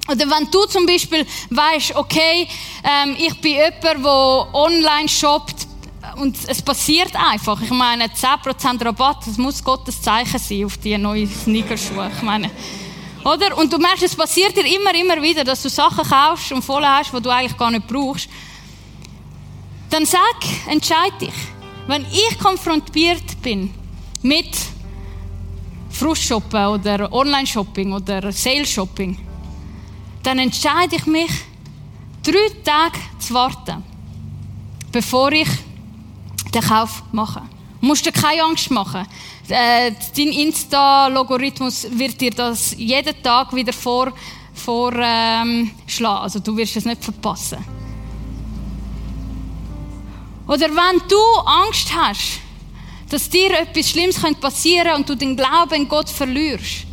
Oder 0.08 0.28
wenn 0.28 0.50
du 0.50 0.64
zum 0.66 0.84
Beispiel 0.84 1.24
weißt, 1.50 1.94
okay, 1.94 2.48
ähm, 2.82 3.16
ich 3.16 3.40
bin 3.40 3.52
jemand, 3.52 4.04
der 4.04 4.54
online 4.54 5.08
shoppt 5.08 5.68
und 6.16 6.36
es 6.48 6.60
passiert 6.62 7.14
einfach. 7.14 7.60
Ich 7.62 7.70
meine, 7.70 8.06
10% 8.06 8.84
Rabatt, 8.84 9.26
das 9.26 9.38
muss 9.38 9.62
Gottes 9.62 10.00
Zeichen 10.02 10.38
sein 10.38 10.64
auf 10.64 10.76
die 10.78 10.96
neuen 10.98 11.28
Sneakerschuhe. 11.28 12.10
Ich 12.14 12.22
meine, 12.22 12.50
oder? 13.24 13.56
Und 13.56 13.72
du 13.72 13.78
merkst, 13.78 14.02
es 14.02 14.16
passiert 14.16 14.56
dir 14.56 14.66
immer, 14.66 14.94
immer 14.94 15.22
wieder, 15.22 15.44
dass 15.44 15.62
du 15.62 15.68
Sachen 15.68 16.04
kaufst 16.04 16.50
und 16.52 16.62
voll 16.62 16.84
hast, 16.84 17.12
die 17.12 17.20
du 17.20 17.30
eigentlich 17.30 17.56
gar 17.56 17.70
nicht 17.70 17.86
brauchst. 17.86 18.28
Dann 19.90 20.04
sag, 20.04 20.36
entscheid 20.68 21.12
dich. 21.20 21.34
Wenn 21.86 22.04
ich 22.06 22.38
konfrontiert 22.38 23.40
bin 23.42 23.72
mit 24.22 24.56
Frustshoppen 25.90 26.66
oder 26.66 27.12
Online-Shopping 27.12 27.92
oder 27.92 28.32
Sales-Shopping, 28.32 29.18
dann 30.22 30.38
entscheide 30.38 30.96
ich 30.96 31.06
mich, 31.06 31.30
drei 32.22 32.48
Tage 32.64 32.98
zu 33.18 33.34
warten, 33.34 33.84
bevor 34.90 35.32
ich 35.32 35.48
den 36.54 36.62
Kauf 36.62 37.02
mache. 37.12 37.42
Du 37.80 37.86
musst 37.86 38.06
dir 38.06 38.12
keine 38.12 38.44
Angst 38.44 38.70
machen. 38.70 39.06
Äh, 39.48 39.92
dein 40.16 40.28
Insta-Logarithmus 40.28 41.86
wird 41.90 42.20
dir 42.20 42.30
das 42.30 42.74
jeden 42.76 43.22
Tag 43.22 43.54
wieder 43.54 43.72
vor, 43.72 44.12
vorschlagen. 44.54 45.72
Ähm, 45.88 46.06
also 46.06 46.38
du 46.38 46.56
wirst 46.56 46.76
es 46.76 46.84
nicht 46.84 47.02
verpassen. 47.02 47.58
Oder 50.46 50.68
wenn 50.68 51.02
du 51.08 51.20
Angst 51.44 51.94
hast, 51.94 52.40
dass 53.08 53.28
dir 53.28 53.58
etwas 53.58 53.90
Schlimmes 53.90 54.20
passieren 54.40 54.86
könnte 54.86 54.96
und 54.96 55.08
du 55.08 55.14
den 55.14 55.36
Glauben 55.36 55.74
in 55.74 55.88
Gott 55.88 56.08
verlierst, 56.08 56.86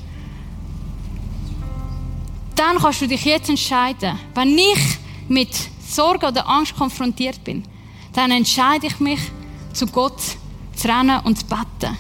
dann 2.56 2.78
kannst 2.78 3.02
du 3.02 3.08
dich 3.08 3.24
jetzt 3.24 3.50
entscheiden. 3.50 4.20
Wenn 4.36 4.58
ich 4.58 4.98
mit 5.30 5.50
Sorge 5.88 6.28
oder 6.28 6.48
Angst 6.48 6.76
konfrontiert 6.76 7.44
bin, 7.44 7.64
dann 8.14 8.32
entscheide 8.32 8.88
ich 8.88 9.00
mich, 9.00 9.20
zu 9.74 9.88
Gott 9.88 10.20
zu 10.76 10.88
rennen 10.88 11.20
und 11.24 11.38
zu 11.38 11.46
beten. 11.46 11.98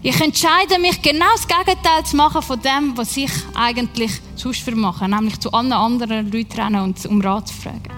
Ich 0.00 0.20
entscheide 0.20 0.78
mich, 0.80 1.02
genau 1.02 1.26
das 1.34 1.48
Gegenteil 1.48 2.04
zu 2.04 2.16
machen 2.16 2.40
von 2.40 2.60
dem, 2.60 2.96
was 2.96 3.16
ich 3.16 3.32
eigentlich 3.54 4.12
sonst 4.36 4.60
für 4.60 4.76
mache, 4.76 5.08
nämlich 5.08 5.40
zu 5.40 5.52
allen 5.52 5.72
anderen 5.72 6.30
Leuten 6.30 6.60
rennen 6.60 6.82
und 6.82 7.04
um 7.06 7.20
Rat 7.20 7.48
zu 7.48 7.54
fragen. 7.54 7.90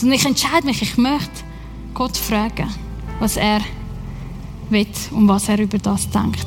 Und 0.00 0.12
ich 0.12 0.24
entscheide 0.24 0.66
mich, 0.66 0.80
ich 0.80 0.96
möchte 0.96 1.44
Gott 1.92 2.16
fragen, 2.16 2.72
was 3.20 3.36
er 3.36 3.60
will 4.70 4.86
und 5.10 5.28
was 5.28 5.48
er 5.48 5.58
über 5.58 5.78
das 5.78 6.08
denkt. 6.10 6.46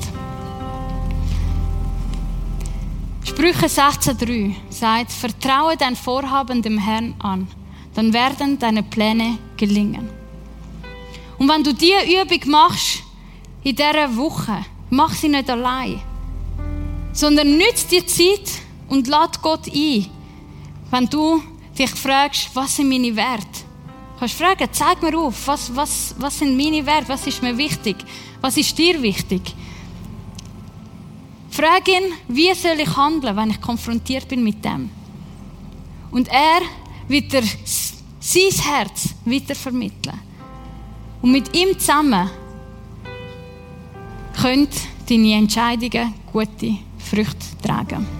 Sprüche 3.24 3.68
16,3 3.68 4.56
sagt, 4.70 5.12
vertraue 5.12 5.78
dein 5.78 5.96
Vorhaben 5.96 6.62
dem 6.62 6.78
Herrn 6.80 7.14
an, 7.20 7.48
dann 7.94 8.12
werden 8.12 8.58
deine 8.58 8.84
Pläne 8.84 9.38
gelingen. 9.56 10.19
Und 11.40 11.48
wenn 11.48 11.64
du 11.64 11.74
diese 11.74 12.04
Übung 12.04 12.52
machst, 12.52 13.04
in 13.64 13.76
dieser 13.76 14.16
Woche, 14.16 14.66
mach 14.90 15.14
sie 15.14 15.30
nicht 15.30 15.50
allein, 15.50 16.02
sondern 17.14 17.58
nütze 17.58 17.88
die 17.90 18.06
Zeit 18.06 18.62
und 18.90 19.08
lad 19.08 19.42
Gott 19.42 19.68
ein, 19.68 20.06
wenn 20.92 21.06
du 21.08 21.42
dich 21.78 21.90
fragst, 21.92 22.50
was 22.54 22.76
sind 22.76 22.90
meine 22.90 23.16
Werte? 23.16 23.46
Du 24.14 24.20
kannst 24.20 24.36
fragen, 24.36 24.68
zeig 24.72 25.02
mir 25.02 25.18
auf, 25.18 25.48
was, 25.48 25.74
was, 25.74 26.14
was 26.18 26.40
sind 26.40 26.58
meine 26.58 26.86
Werte, 26.86 27.08
was 27.08 27.26
ist 27.26 27.42
mir 27.42 27.58
wichtig, 27.58 27.96
was 28.42 28.58
ist 28.58 28.78
dir 28.78 29.02
wichtig? 29.02 29.42
Frag 31.52 31.88
ihn, 31.88 32.14
wie 32.28 32.54
soll 32.54 32.80
ich 32.80 32.96
handeln, 32.96 33.36
wenn 33.36 33.52
ich 33.52 33.62
konfrontiert 33.62 34.28
bin 34.28 34.44
mit 34.44 34.64
dem? 34.64 34.90
Und 36.12 36.28
er 36.28 36.62
wird 37.08 37.32
dir 37.32 37.44
sein 38.20 38.52
Herz 38.62 39.10
weitervermitteln. 39.26 40.29
Und 41.22 41.32
mit 41.32 41.56
ihm 41.56 41.78
zusammen 41.78 42.30
können 44.40 44.68
deine 45.10 45.34
Entscheidungen 45.34 46.14
gute 46.32 46.78
Früchte 46.98 47.58
tragen. 47.62 48.19